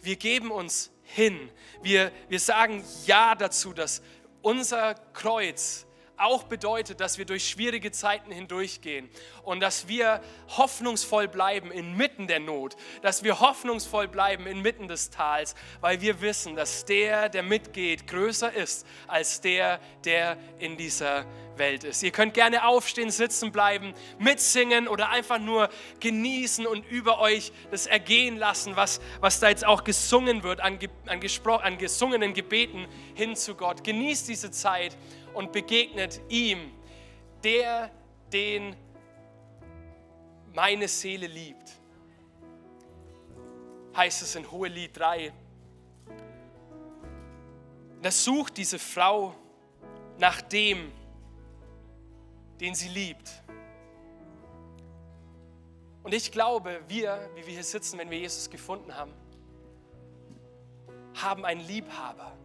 [0.00, 1.50] wir geben uns hin.
[1.82, 4.02] Wir, wir sagen Ja dazu, dass
[4.40, 5.86] unser Kreuz
[6.16, 9.08] auch bedeutet, dass wir durch schwierige Zeiten hindurchgehen
[9.42, 10.20] und dass wir
[10.56, 16.56] hoffnungsvoll bleiben inmitten der Not, dass wir hoffnungsvoll bleiben inmitten des Tals, weil wir wissen,
[16.56, 22.02] dass der, der mitgeht, größer ist als der, der in dieser Welt ist.
[22.02, 25.68] Ihr könnt gerne aufstehen, sitzen bleiben, mitsingen oder einfach nur
[26.00, 30.78] genießen und über euch das ergehen lassen, was, was da jetzt auch gesungen wird, an,
[31.06, 31.20] an,
[31.62, 33.84] an gesungenen Gebeten hin zu Gott.
[33.84, 34.96] Genießt diese Zeit
[35.34, 36.72] und begegnet ihm,
[37.42, 37.90] der,
[38.32, 38.76] den
[40.54, 41.80] meine Seele liebt.
[43.96, 45.32] Heißt es in Hohelied 3.
[48.00, 49.34] Das sucht diese Frau
[50.18, 50.92] nach dem,
[52.60, 53.30] den sie liebt.
[56.02, 59.12] Und ich glaube, wir, wie wir hier sitzen, wenn wir Jesus gefunden haben,
[61.14, 62.36] haben einen Liebhaber.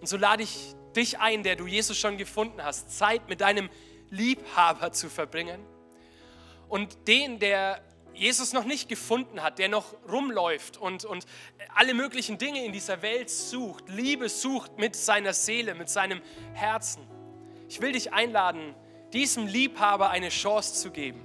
[0.00, 3.68] Und so lade ich dich ein, der du Jesus schon gefunden hast, Zeit mit deinem
[4.10, 5.60] Liebhaber zu verbringen.
[6.68, 7.80] Und den, der
[8.14, 11.26] Jesus noch nicht gefunden hat, der noch rumläuft und, und
[11.74, 16.22] alle möglichen Dinge in dieser Welt sucht, Liebe sucht mit seiner Seele, mit seinem
[16.54, 17.06] Herzen.
[17.68, 18.74] Ich will dich einladen,
[19.12, 21.20] diesem Liebhaber eine Chance zu geben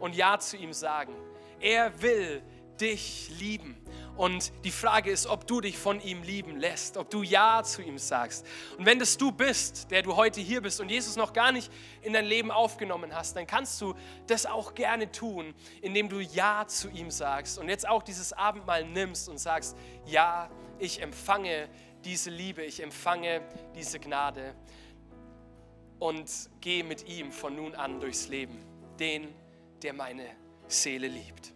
[0.00, 1.14] und Ja zu ihm sagen.
[1.60, 2.42] Er will
[2.80, 3.83] dich lieben.
[4.16, 7.82] Und die Frage ist, ob du dich von ihm lieben lässt, ob du Ja zu
[7.82, 8.46] ihm sagst.
[8.78, 11.70] Und wenn das du bist, der du heute hier bist und Jesus noch gar nicht
[12.02, 13.94] in dein Leben aufgenommen hast, dann kannst du
[14.28, 18.84] das auch gerne tun, indem du Ja zu ihm sagst und jetzt auch dieses Abendmahl
[18.84, 20.48] nimmst und sagst, ja,
[20.78, 21.68] ich empfange
[22.04, 23.42] diese Liebe, ich empfange
[23.74, 24.54] diese Gnade
[25.98, 28.58] und gehe mit ihm von nun an durchs Leben,
[29.00, 29.34] den,
[29.82, 30.26] der meine
[30.68, 31.52] Seele liebt.